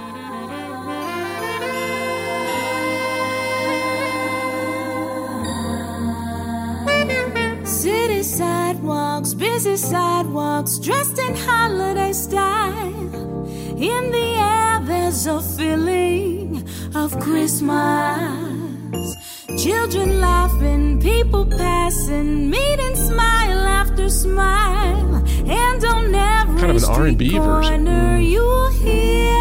Sidewalks, 8.88 9.34
busy 9.34 9.76
sidewalks, 9.76 10.78
dressed 10.78 11.18
in 11.18 11.34
holiday 11.36 12.12
style. 12.12 13.44
In 13.76 14.10
the 14.10 14.28
air, 14.40 14.80
there's 14.80 15.26
a 15.26 15.42
feeling 15.42 16.66
of 16.94 17.20
Christmas. 17.20 19.14
Children 19.62 20.20
laughing, 20.20 21.00
people 21.02 21.44
passing, 21.44 22.48
meeting 22.48 22.96
smile 22.96 23.66
after 23.80 24.08
smile. 24.08 25.16
And 25.46 25.84
on 25.84 26.14
every 26.14 26.58
Kind 26.58 26.70
of 26.70 26.82
an 26.82 26.84
R&B 26.84 27.28
street 27.28 27.42
version. 27.42 27.84
Mm. 27.84 28.30
you'll 28.30 28.70
hear 28.84 29.36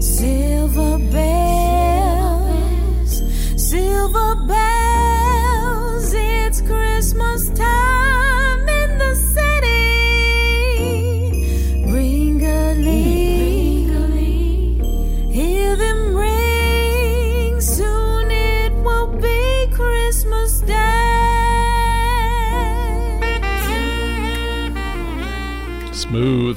silver 0.00 0.98
bells, 1.10 1.51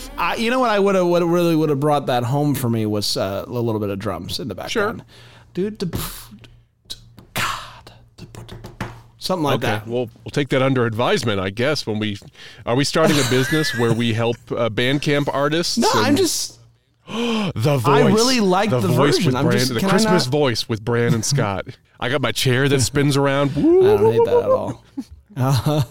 Smooth. 0.02 0.18
I, 0.18 0.36
you 0.36 0.50
know 0.52 0.60
what 0.60 0.70
I 0.70 0.80
would 0.80 0.96
have, 0.96 1.06
what 1.08 1.24
really 1.24 1.56
would 1.56 1.70
have 1.70 1.80
brought 1.80 2.06
that 2.08 2.24
home 2.24 2.56
for 2.56 2.70
me 2.70 2.86
was 2.86 3.18
uh, 3.18 3.44
a 3.48 3.50
little 3.52 3.80
bit 3.80 3.90
of 3.90 4.00
drums 4.00 4.40
in 4.40 4.48
the 4.48 4.56
background. 4.56 5.04
Dude, 5.54 5.80
the, 5.80 5.86
God, 7.34 7.92
something 9.18 9.44
like 9.44 9.56
Okay, 9.56 9.68
that. 9.68 9.88
we'll 9.88 10.10
we'll 10.24 10.32
take 10.32 10.50
that 10.50 10.62
under 10.62 10.86
advisement, 10.86 11.40
I 11.40 11.50
guess. 11.50 11.88
When 11.88 12.00
we 12.00 12.18
are 12.66 12.76
we 12.76 12.84
starting 12.84 13.18
a 13.18 13.24
business 13.30 13.78
where 13.78 13.94
we 13.94 14.14
help 14.14 14.38
uh, 14.52 14.70
Bandcamp 14.70 15.30
artists? 15.34 15.78
No, 15.78 15.90
and 15.96 16.06
I'm 16.06 16.16
just. 16.16 16.60
the 17.08 17.78
voice. 17.80 17.86
I 17.88 18.08
really 18.08 18.40
like 18.40 18.72
the 18.72 18.80
voice 18.80 19.16
version. 19.18 19.26
with 19.28 19.36
I'm 19.36 19.46
Brand, 19.46 19.60
just- 19.60 19.74
the 19.76 19.88
Christmas 19.88 20.26
voice 20.26 20.68
with 20.68 20.84
Bran 20.84 21.14
and 21.14 21.24
Scott. 21.34 21.68
I 22.00 22.10
got 22.10 22.20
my 22.22 22.32
chair 22.32 22.68
that 22.68 22.82
spins 22.82 23.16
around. 23.16 23.52
I 23.56 23.62
don't 23.62 24.12
hate 24.12 24.26
that 24.26 24.44
at 24.44 24.50
all. 24.50 24.84
Uh, 25.38 25.84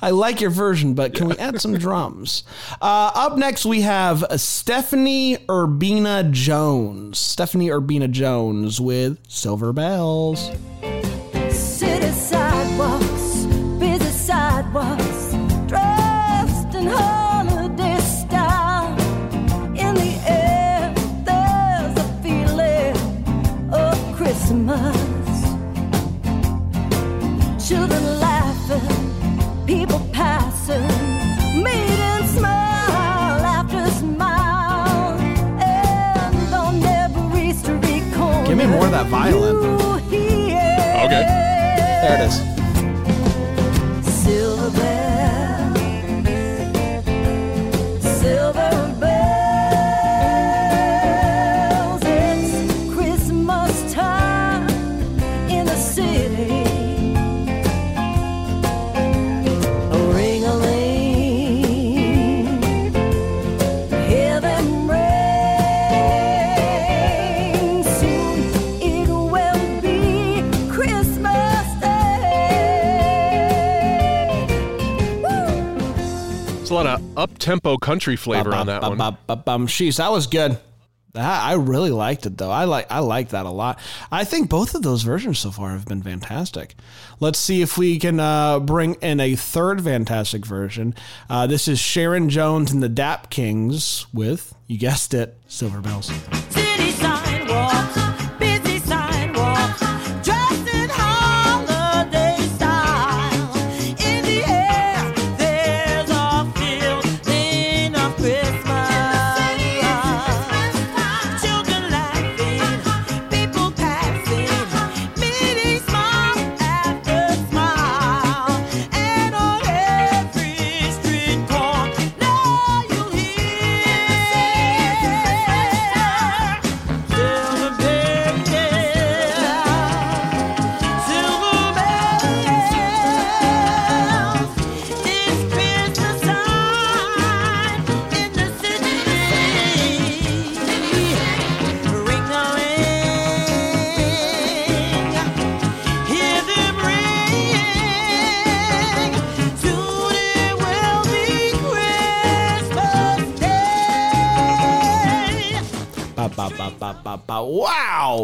I 0.00 0.10
like 0.10 0.40
your 0.40 0.50
version, 0.50 0.94
but 0.94 1.14
can 1.14 1.28
we 1.28 1.36
add 1.36 1.60
some 1.60 1.76
drums? 1.76 2.44
Uh, 2.80 3.10
up 3.14 3.36
next, 3.36 3.66
we 3.66 3.80
have 3.82 4.24
Stephanie 4.36 5.38
Urbina 5.48 6.30
Jones. 6.30 7.18
Stephanie 7.18 7.68
Urbina 7.68 8.10
Jones 8.10 8.80
with 8.80 9.18
Silver 9.28 9.72
Bells. 9.72 10.50
That 38.98 39.10
violin. 39.10 39.56
Okay. 40.06 41.24
There 42.02 42.20
it 42.20 42.26
is. 42.26 42.57
There's 76.68 76.84
a 76.84 76.84
lot 76.84 77.00
of 77.00 77.18
up 77.18 77.38
tempo 77.38 77.78
country 77.78 78.16
flavor 78.16 78.54
on 78.54 78.66
that 78.66 78.82
one. 78.82 78.98
Bum, 78.98 79.66
Sheesh, 79.66 79.96
that 79.96 80.12
was 80.12 80.26
good. 80.26 80.58
That, 81.14 81.42
I 81.42 81.54
really 81.54 81.90
liked 81.90 82.26
it 82.26 82.36
though. 82.36 82.50
I 82.50 82.64
like 82.64 82.88
I 82.90 82.98
like 82.98 83.30
that 83.30 83.46
a 83.46 83.50
lot. 83.50 83.78
I 84.12 84.24
think 84.24 84.50
both 84.50 84.74
of 84.74 84.82
those 84.82 85.02
versions 85.02 85.38
so 85.38 85.50
far 85.50 85.70
have 85.70 85.86
been 85.86 86.02
fantastic. 86.02 86.74
Let's 87.20 87.38
see 87.38 87.62
if 87.62 87.78
we 87.78 87.98
can 87.98 88.20
uh, 88.20 88.60
bring 88.60 88.96
in 88.96 89.18
a 89.18 89.34
third 89.34 89.82
fantastic 89.82 90.44
version. 90.44 90.94
Uh, 91.30 91.46
this 91.46 91.68
is 91.68 91.78
Sharon 91.78 92.28
Jones 92.28 92.70
and 92.70 92.82
the 92.82 92.90
Dap 92.90 93.30
Kings 93.30 94.04
with 94.12 94.54
you 94.66 94.76
guessed 94.76 95.14
it, 95.14 95.38
Silver 95.46 95.80
Bells. 95.80 96.12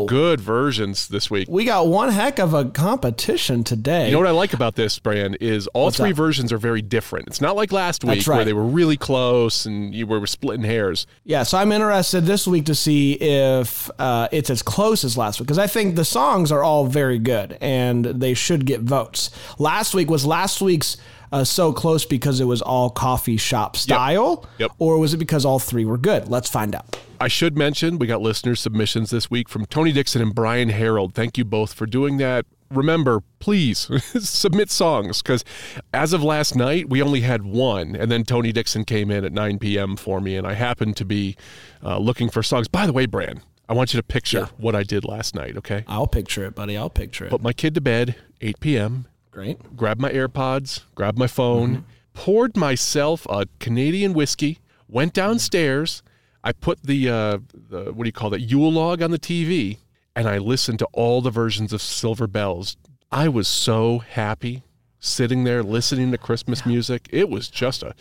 Good 0.07 0.41
versions 0.41 1.09
this 1.09 1.31
week. 1.31 1.49
We 1.51 1.65
got 1.65 1.87
one 1.87 2.09
heck 2.11 2.39
of 2.39 2.55
a 2.55 2.65
competition 2.67 3.65
today. 3.65 4.07
You 4.07 4.13
know 4.13 4.19
what 4.19 4.29
I 4.29 4.33
like 4.33 4.53
about 4.55 4.75
this, 4.77 4.99
Bran 4.99 5.35
is 5.41 5.67
all 5.69 5.85
What's 5.87 5.97
three 5.97 6.11
that? 6.11 6.17
versions 6.17 6.53
are 6.53 6.59
very 6.59 6.83
different. 6.83 7.29
It's 7.29 7.41
not 7.41 7.57
like 7.57 7.73
last 7.73 8.05
week 8.05 8.17
That's 8.19 8.29
where 8.29 8.45
they 8.45 8.53
were 8.53 8.65
really 8.65 8.97
close 8.97 9.67
and 9.67 9.95
you 9.95 10.07
were 10.07 10.27
splitting 10.27 10.65
hairs. 10.65 11.07
Yeah, 11.25 11.43
so 11.43 11.59
I'm 11.59 11.73
interested 11.73 12.23
this 12.23 12.47
week 12.47 12.67
to 12.67 12.75
see 12.75 13.13
if 13.15 13.91
uh, 13.99 14.29
it's 14.33 14.51
as 14.51 14.63
close 14.63 15.05
as 15.05 15.17
last 15.17 15.41
week 15.41 15.47
because 15.47 15.59
I 15.59 15.67
think 15.67 15.97
the 15.97 16.05
songs 16.05 16.51
are 16.53 16.63
all 16.63 16.87
very 16.87 17.19
good 17.19 17.59
and 17.61 18.05
they 18.05 18.35
should 18.35 18.67
get 18.67 18.81
votes. 18.81 19.31
Last 19.59 19.95
week 19.95 20.11
was 20.11 20.25
last 20.27 20.61
week's 20.61 20.97
uh, 21.33 21.43
so 21.43 21.73
close 21.73 22.05
because 22.05 22.39
it 22.41 22.45
was 22.45 22.63
all 22.63 22.91
coffee 22.91 23.37
shop 23.37 23.77
style, 23.77 24.47
Yep. 24.59 24.71
or 24.79 24.99
was 24.99 25.15
it 25.15 25.17
because 25.17 25.45
all 25.45 25.59
three 25.59 25.85
were 25.85 25.99
good? 25.99 26.29
Let's 26.29 26.49
find 26.49 26.75
out. 26.77 26.97
I 27.21 27.29
should 27.29 27.57
mention 27.57 27.99
we 27.99 28.07
got 28.07 28.21
listener 28.21 28.55
submissions 28.55 29.11
this 29.11 29.31
week 29.31 29.49
from 29.49 29.67
Tony 29.67 29.93
Dixon 29.93 30.21
and 30.21 30.35
Brian 30.35 30.69
Harold. 30.69 31.15
Thank 31.15 31.39
you 31.39 31.45
both 31.45 31.73
for 31.73 31.87
doing 31.87 32.17
that. 32.19 32.45
Remember, 32.71 33.23
please 33.39 33.89
submit 34.21 34.71
songs 34.71 35.23
because 35.23 35.45
as 35.93 36.13
of 36.13 36.23
last 36.23 36.57
night, 36.57 36.89
we 36.89 37.01
only 37.01 37.21
had 37.21 37.43
one. 37.43 37.95
And 37.95 38.11
then 38.11 38.25
Tony 38.25 38.53
Dixon 38.53 38.85
came 38.85 39.11
in 39.11 39.25
at 39.25 39.33
9 39.33 39.59
p.m. 39.59 39.97
for 39.97 40.21
me, 40.21 40.37
and 40.37 40.47
I 40.47 40.55
happened 40.55 40.97
to 40.97 41.05
be 41.05 41.37
uh, 41.85 41.99
looking 41.99 42.29
for 42.31 42.43
songs. 42.43 42.67
By 42.69 42.87
the 42.87 42.93
way, 42.93 43.07
Brian, 43.07 43.43
I 43.69 43.75
want 43.75 43.95
you 43.95 43.99
to 43.99 44.03
picture 44.05 44.49
what 44.57 44.75
I 44.75 44.83
did 44.83 45.05
last 45.05 45.35
night, 45.35 45.57
okay? 45.57 45.85
I'll 45.87 46.07
picture 46.09 46.45
it, 46.45 46.55
buddy. 46.55 46.77
I'll 46.77 46.91
picture 46.91 47.27
it. 47.27 47.31
Put 47.31 47.43
my 47.43 47.53
kid 47.53 47.75
to 47.77 47.81
bed, 47.81 48.17
8 48.41 48.61
p.m., 48.61 49.07
Great. 49.31 49.77
grabbed 49.77 50.01
my 50.01 50.11
AirPods, 50.11 50.83
grabbed 50.95 51.19
my 51.19 51.27
phone, 51.27 51.85
poured 52.13 52.57
myself 52.57 53.27
a 53.31 53.47
Canadian 53.61 54.15
whiskey, 54.15 54.59
went 54.89 55.13
downstairs. 55.13 56.03
I 56.45 56.53
put 56.53 56.83
the, 56.83 57.09
uh, 57.09 57.39
the 57.71 57.85
what 57.93 58.05
do 58.05 58.09
you 58.09 58.13
call 58.13 58.29
that 58.31 58.43
Yule 58.43 58.71
log 58.71 59.01
on 59.03 59.11
the 59.11 59.19
TV, 59.19 59.79
and 60.15 60.29
I 60.29 60.37
listened 60.37 60.79
to 60.81 60.89
all 60.93 61.23
the 61.23 61.31
versions 61.31 61.73
of 61.73 61.81
Silver 61.81 62.27
Bells. 62.27 62.77
I 63.11 63.29
was 63.29 63.49
so 63.49 64.01
happy 64.01 64.63
sitting 65.01 65.45
there 65.45 65.63
listening 65.63 66.11
to 66.13 66.19
Christmas 66.19 66.67
music. 66.67 67.09
It 67.11 67.31
was 67.31 67.49
just 67.49 67.83
a, 67.83 67.95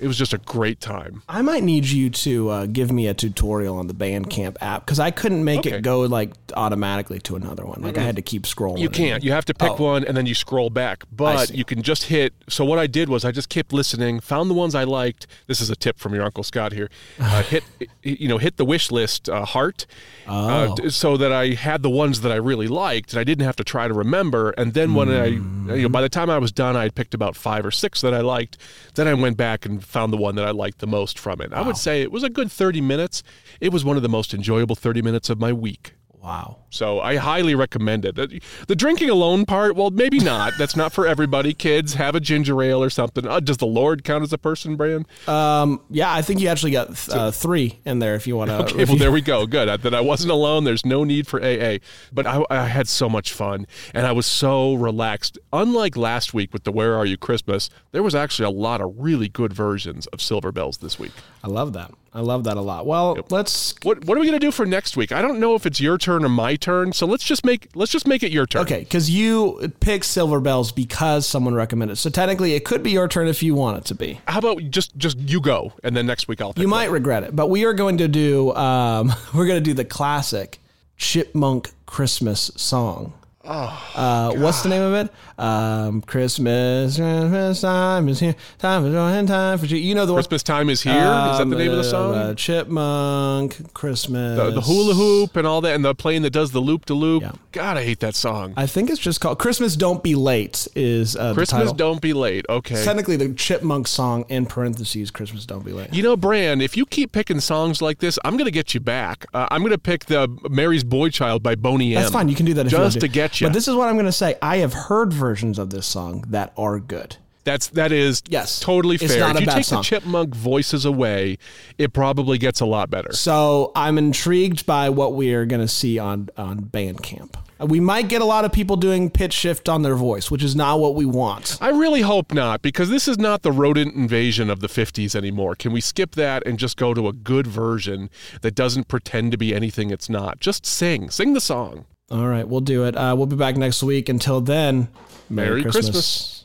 it 0.00 0.06
was 0.06 0.16
just 0.18 0.32
a 0.32 0.38
great 0.38 0.80
time. 0.80 1.22
I 1.28 1.42
might 1.42 1.62
need 1.62 1.84
you 1.86 2.10
to 2.10 2.48
uh, 2.50 2.66
give 2.66 2.90
me 2.92 3.06
a 3.06 3.14
tutorial 3.14 3.78
on 3.78 3.86
the 3.86 3.94
Bandcamp 3.94 4.56
app 4.60 4.84
because 4.84 4.98
I 5.00 5.10
couldn't 5.10 5.44
make 5.44 5.60
Okay. 5.60 5.76
it 5.76 5.82
go 5.82 6.00
like 6.00 6.32
automatically 6.56 7.18
to 7.20 7.36
another 7.36 7.64
one. 7.64 7.80
Like 7.82 7.98
I 7.98 8.02
had 8.02 8.16
to 8.16 8.22
keep 8.22 8.42
scrolling. 8.44 8.78
You 8.78 8.88
can't. 8.90 9.22
You 9.24 9.32
have 9.32 9.44
to 9.46 9.54
pick 9.54 9.72
Oh. 9.80 9.84
one 9.84 10.04
and 10.04 10.16
then 10.16 10.26
you 10.26 10.34
scroll 10.34 10.70
back. 10.70 11.04
But 11.10 11.50
you 11.54 11.64
can 11.64 11.82
just 11.82 12.04
hit. 12.04 12.32
So 12.48 12.64
what 12.64 12.78
I 12.78 12.86
did 12.86 13.08
was 13.08 13.24
I 13.24 13.32
just 13.32 13.48
kept 13.48 13.72
listening, 13.72 14.20
found 14.20 14.50
the 14.50 14.54
ones 14.54 14.74
I 14.74 14.84
liked. 14.84 15.26
This 15.46 15.60
is 15.60 15.70
a 15.70 15.76
tip 15.76 15.98
from 15.98 16.14
your 16.14 16.24
uncle 16.24 16.42
Scott 16.44 16.72
here. 16.72 16.88
Uh, 17.36 17.42
hit, 17.42 17.64
you 18.02 18.28
know, 18.28 18.38
hit 18.38 18.56
the 18.56 18.64
wish 18.64 18.90
list 18.90 19.28
uh, 19.28 19.44
heart, 19.44 19.84
uh, 20.26 20.72
d- 20.74 20.88
so 20.90 21.16
that 21.16 21.32
I 21.32 21.48
had 21.54 21.82
the 21.82 21.90
ones 21.90 22.20
that 22.22 22.32
I 22.32 22.36
really 22.36 22.68
liked, 22.68 23.12
and 23.12 23.20
I 23.20 23.24
didn't 23.24 23.44
have 23.44 23.56
to 23.56 23.64
try 23.64 23.88
to 23.88 23.92
remember. 23.94 24.50
And 24.52 24.72
then 24.74 24.94
when 24.94 25.08
I, 25.10 25.26
you 25.26 25.82
know, 25.82 25.88
by 25.88 26.00
the 26.00 26.08
time 26.08 26.30
I 26.30 26.38
was 26.38 26.52
done, 26.52 26.76
I 26.76 26.84
had 26.84 26.94
picked 26.94 27.14
about 27.14 27.36
five 27.36 27.66
or 27.66 27.70
six 27.70 28.00
that 28.00 28.14
I 28.14 28.20
liked. 28.20 28.58
Then 28.94 29.06
I 29.08 29.14
went 29.14 29.36
back 29.36 29.66
and 29.66 29.82
found 29.86 30.12
the 30.12 30.16
one 30.16 30.34
that 30.36 30.46
I 30.46 30.50
liked 30.50 30.78
the 30.78 30.86
most 30.86 31.18
from 31.18 31.40
it. 31.40 31.52
I 31.52 31.62
would 31.62 31.76
say 31.76 32.02
it 32.02 32.12
was 32.12 32.22
a 32.22 32.30
good 32.30 32.50
thirty 32.50 32.80
minutes. 32.80 33.22
It 33.60 33.72
was 33.72 33.84
one 33.84 33.96
of 33.96 34.02
the 34.02 34.08
most 34.08 34.32
enjoyable 34.32 34.76
thirty 34.76 35.02
minutes 35.02 35.30
of 35.30 35.40
my 35.40 35.52
week. 35.52 35.94
Wow. 36.26 36.56
So 36.70 36.98
I 36.98 37.16
highly 37.16 37.54
recommend 37.54 38.04
it. 38.04 38.16
The, 38.16 38.74
drinking 38.74 39.10
alone 39.10 39.46
part, 39.46 39.76
well, 39.76 39.90
maybe 39.90 40.18
not. 40.18 40.54
That's 40.58 40.74
not 40.74 40.92
for 40.92 41.06
everybody. 41.06 41.54
Kids 41.54 41.94
have 41.94 42.16
a 42.16 42.20
ginger 42.20 42.60
ale 42.60 42.82
or 42.82 42.90
something. 42.90 43.24
Uh, 43.28 43.38
does 43.38 43.58
the 43.58 43.66
Lord 43.66 44.02
count 44.02 44.24
as 44.24 44.32
a 44.32 44.38
person, 44.38 44.74
Brian? 44.74 45.06
Um, 45.28 45.80
yeah, 45.88 46.12
I 46.12 46.22
think 46.22 46.40
you 46.40 46.48
actually 46.48 46.72
got 46.72 47.08
uh, 47.10 47.30
three 47.30 47.78
in 47.84 48.00
there 48.00 48.16
if 48.16 48.26
you 48.26 48.36
want 48.36 48.50
to. 48.50 48.56
Okay, 48.64 48.84
well, 48.86 48.96
there 48.96 49.12
we 49.12 49.20
go. 49.20 49.46
Good. 49.46 49.68
I, 49.68 49.76
that 49.76 49.94
I 49.94 50.00
wasn't 50.00 50.32
alone. 50.32 50.64
There's 50.64 50.84
no 50.84 51.04
need 51.04 51.28
for 51.28 51.40
AA. 51.40 51.78
But 52.12 52.26
I, 52.26 52.44
I 52.50 52.66
had 52.66 52.88
so 52.88 53.08
much 53.08 53.32
fun 53.32 53.68
and 53.94 54.04
I 54.04 54.10
was 54.10 54.26
so 54.26 54.74
relaxed. 54.74 55.38
Unlike 55.52 55.96
last 55.96 56.34
week 56.34 56.52
with 56.52 56.64
the 56.64 56.72
Where 56.72 56.96
Are 56.96 57.06
You 57.06 57.16
Christmas, 57.16 57.70
there 57.92 58.02
was 58.02 58.16
actually 58.16 58.46
a 58.46 58.50
lot 58.50 58.80
of 58.80 58.92
really 58.98 59.28
good 59.28 59.52
versions 59.52 60.08
of 60.08 60.20
Silver 60.20 60.50
Bells 60.50 60.78
this 60.78 60.98
week. 60.98 61.12
I 61.44 61.46
love 61.46 61.72
that. 61.74 61.92
I 62.16 62.20
love 62.20 62.44
that 62.44 62.56
a 62.56 62.62
lot. 62.62 62.86
Well, 62.86 63.18
let's. 63.28 63.74
What 63.82 64.06
What 64.06 64.16
are 64.16 64.20
we 64.20 64.26
gonna 64.26 64.38
do 64.38 64.50
for 64.50 64.64
next 64.64 64.96
week? 64.96 65.12
I 65.12 65.20
don't 65.20 65.38
know 65.38 65.54
if 65.54 65.66
it's 65.66 65.80
your 65.80 65.98
turn 65.98 66.24
or 66.24 66.30
my 66.30 66.56
turn. 66.56 66.94
So 66.94 67.06
let's 67.06 67.22
just 67.24 67.44
make 67.44 67.68
let's 67.74 67.92
just 67.92 68.06
make 68.06 68.22
it 68.22 68.32
your 68.32 68.46
turn. 68.46 68.62
Okay, 68.62 68.80
because 68.80 69.10
you 69.10 69.70
picked 69.80 70.06
Silver 70.06 70.40
Bells 70.40 70.72
because 70.72 71.26
someone 71.26 71.54
recommended. 71.54 71.96
So 71.96 72.08
technically, 72.08 72.54
it 72.54 72.64
could 72.64 72.82
be 72.82 72.90
your 72.92 73.06
turn 73.06 73.28
if 73.28 73.42
you 73.42 73.54
want 73.54 73.76
it 73.76 73.84
to 73.84 73.94
be. 73.94 74.18
How 74.26 74.38
about 74.38 74.62
just 74.70 74.96
just 74.96 75.18
you 75.18 75.40
go 75.42 75.74
and 75.84 75.94
then 75.94 76.06
next 76.06 76.26
week 76.26 76.40
I'll. 76.40 76.54
Pick 76.54 76.62
You 76.62 76.68
one. 76.70 76.78
might 76.78 76.90
regret 76.90 77.22
it, 77.22 77.36
but 77.36 77.50
we 77.50 77.66
are 77.66 77.74
going 77.74 77.98
to 77.98 78.08
do. 78.08 78.54
Um, 78.54 79.12
we're 79.34 79.46
going 79.46 79.62
to 79.62 79.70
do 79.70 79.74
the 79.74 79.84
classic 79.84 80.58
Chipmunk 80.96 81.70
Christmas 81.84 82.50
song. 82.56 83.12
Oh, 83.48 83.92
uh, 83.94 84.32
what's 84.36 84.62
the 84.62 84.68
name 84.68 84.82
of 84.82 84.94
it? 84.94 85.12
Um, 85.38 86.02
Christmas, 86.02 86.96
Christmas 86.96 87.60
time 87.60 88.08
is 88.08 88.18
here. 88.20 88.34
Time 88.58 88.82
for 88.84 88.90
joy 88.90 89.08
and 89.08 89.28
time 89.28 89.58
for 89.58 89.66
you. 89.66 89.76
You 89.76 89.94
know 89.94 90.06
the 90.06 90.12
one. 90.14 90.18
Christmas 90.22 90.42
time 90.42 90.68
is 90.70 90.82
here. 90.82 90.92
Is 90.94 90.98
that 90.98 91.40
Um, 91.42 91.50
the 91.50 91.56
name 91.56 91.70
of 91.70 91.76
the 91.76 91.80
uh, 91.80 91.84
song? 91.84 92.14
uh, 92.14 92.34
Chipmunk 92.34 93.72
Christmas. 93.74 94.36
the, 94.38 94.50
the 94.50 94.60
hula 94.62 94.94
hoop 94.94 95.36
and 95.36 95.46
all 95.46 95.60
that, 95.60 95.74
and 95.74 95.84
the 95.84 95.94
plane 95.94 96.22
that 96.22 96.30
does 96.30 96.50
the 96.52 96.60
loop 96.60 96.84
to 96.86 96.94
loop. 96.94 97.22
God, 97.52 97.76
I 97.76 97.84
hate 97.84 98.00
that 98.00 98.14
song. 98.14 98.54
I 98.56 98.66
think 98.66 98.90
it's 98.90 98.98
just 99.00 99.20
called 99.20 99.38
Christmas. 99.38 99.76
Don't 99.76 100.02
be 100.02 100.14
late. 100.14 100.66
Is 100.74 101.16
uh, 101.16 101.34
Christmas 101.34 101.72
don't 101.72 102.00
be 102.00 102.12
late. 102.12 102.44
Okay. 102.48 102.82
Technically, 102.84 103.16
the 103.16 103.32
Chipmunk 103.34 103.86
song 103.88 104.24
in 104.28 104.46
parentheses. 104.46 105.10
Christmas 105.10 105.46
don't 105.46 105.64
be 105.64 105.72
late. 105.72 105.92
You 105.92 106.02
know, 106.02 106.16
Bran, 106.16 106.60
if 106.60 106.76
you 106.76 106.86
keep 106.86 107.12
picking 107.12 107.40
songs 107.40 107.80
like 107.80 107.98
this, 107.98 108.18
I'm 108.24 108.32
going 108.34 108.46
to 108.46 108.50
get 108.50 108.74
you 108.74 108.80
back. 108.80 109.26
Uh, 109.32 109.46
I'm 109.50 109.60
going 109.60 109.72
to 109.72 109.78
pick 109.78 110.06
the 110.06 110.28
Mary's 110.50 110.84
Boy 110.84 111.10
Child 111.10 111.42
by 111.42 111.54
Boney 111.54 111.94
M. 111.94 112.00
That's 112.02 112.12
fine. 112.12 112.28
You 112.28 112.34
can 112.34 112.46
do 112.46 112.54
that 112.54 112.66
if 112.66 112.72
you 112.72 112.78
want 112.78 112.92
just 112.94 113.00
to 113.00 113.08
get 113.08 113.35
you. 113.40 113.46
But 113.48 113.52
this 113.54 113.68
is 113.68 113.74
what 113.74 113.88
I'm 113.88 113.94
going 113.94 114.06
to 114.06 114.12
say. 114.12 114.36
I 114.42 114.58
have 114.58 114.72
heard 114.72 115.12
versions 115.12 115.58
of 115.58 115.70
this 115.70 115.86
song 115.86 116.24
that 116.28 116.52
are 116.56 116.78
good. 116.78 117.16
That's 117.44 117.68
that 117.68 117.92
is 117.92 118.22
Yes. 118.28 118.58
totally 118.58 118.96
It's 118.96 119.06
fair. 119.06 119.20
not 119.20 119.36
if 119.36 119.42
you 119.42 119.46
take 119.46 119.64
song. 119.64 119.78
the 119.78 119.84
chipmunk 119.84 120.34
voices 120.34 120.84
away, 120.84 121.38
it 121.78 121.92
probably 121.92 122.38
gets 122.38 122.60
a 122.60 122.66
lot 122.66 122.90
better. 122.90 123.12
So 123.12 123.70
I'm 123.76 123.98
intrigued 123.98 124.66
by 124.66 124.88
what 124.90 125.14
we 125.14 125.32
are 125.32 125.46
going 125.46 125.60
to 125.60 125.68
see 125.68 125.96
on 125.96 126.28
on 126.36 126.62
Bandcamp. 126.62 127.36
Uh, 127.60 127.66
we 127.66 127.78
might 127.78 128.08
get 128.08 128.20
a 128.20 128.24
lot 128.24 128.44
of 128.44 128.50
people 128.52 128.74
doing 128.76 129.08
pitch 129.08 129.32
shift 129.32 129.68
on 129.68 129.82
their 129.82 129.94
voice, 129.94 130.28
which 130.28 130.42
is 130.42 130.56
not 130.56 130.80
what 130.80 130.96
we 130.96 131.06
want. 131.06 131.56
I 131.60 131.68
really 131.70 132.02
hope 132.02 132.34
not, 132.34 132.60
because 132.62 132.90
this 132.90 133.06
is 133.08 133.16
not 133.16 133.42
the 133.42 133.52
rodent 133.52 133.94
invasion 133.94 134.50
of 134.50 134.58
the 134.58 134.66
50s 134.66 135.14
anymore. 135.14 135.54
Can 135.54 135.72
we 135.72 135.80
skip 135.80 136.16
that 136.16 136.44
and 136.46 136.58
just 136.58 136.76
go 136.76 136.94
to 136.94 137.06
a 137.08 137.12
good 137.12 137.46
version 137.46 138.10
that 138.42 138.56
doesn't 138.56 138.88
pretend 138.88 139.30
to 139.32 139.38
be 139.38 139.54
anything 139.54 139.90
it's 139.90 140.10
not? 140.10 140.40
Just 140.40 140.66
sing. 140.66 141.08
Sing 141.10 141.32
the 141.32 141.40
song. 141.40 141.86
All 142.10 142.26
right, 142.26 142.46
we'll 142.46 142.60
do 142.60 142.84
it. 142.84 142.96
Uh, 142.96 143.14
we'll 143.16 143.26
be 143.26 143.36
back 143.36 143.56
next 143.56 143.82
week. 143.82 144.08
Until 144.08 144.40
then, 144.40 144.88
Merry 145.28 145.62
Christmas. 145.62 146.44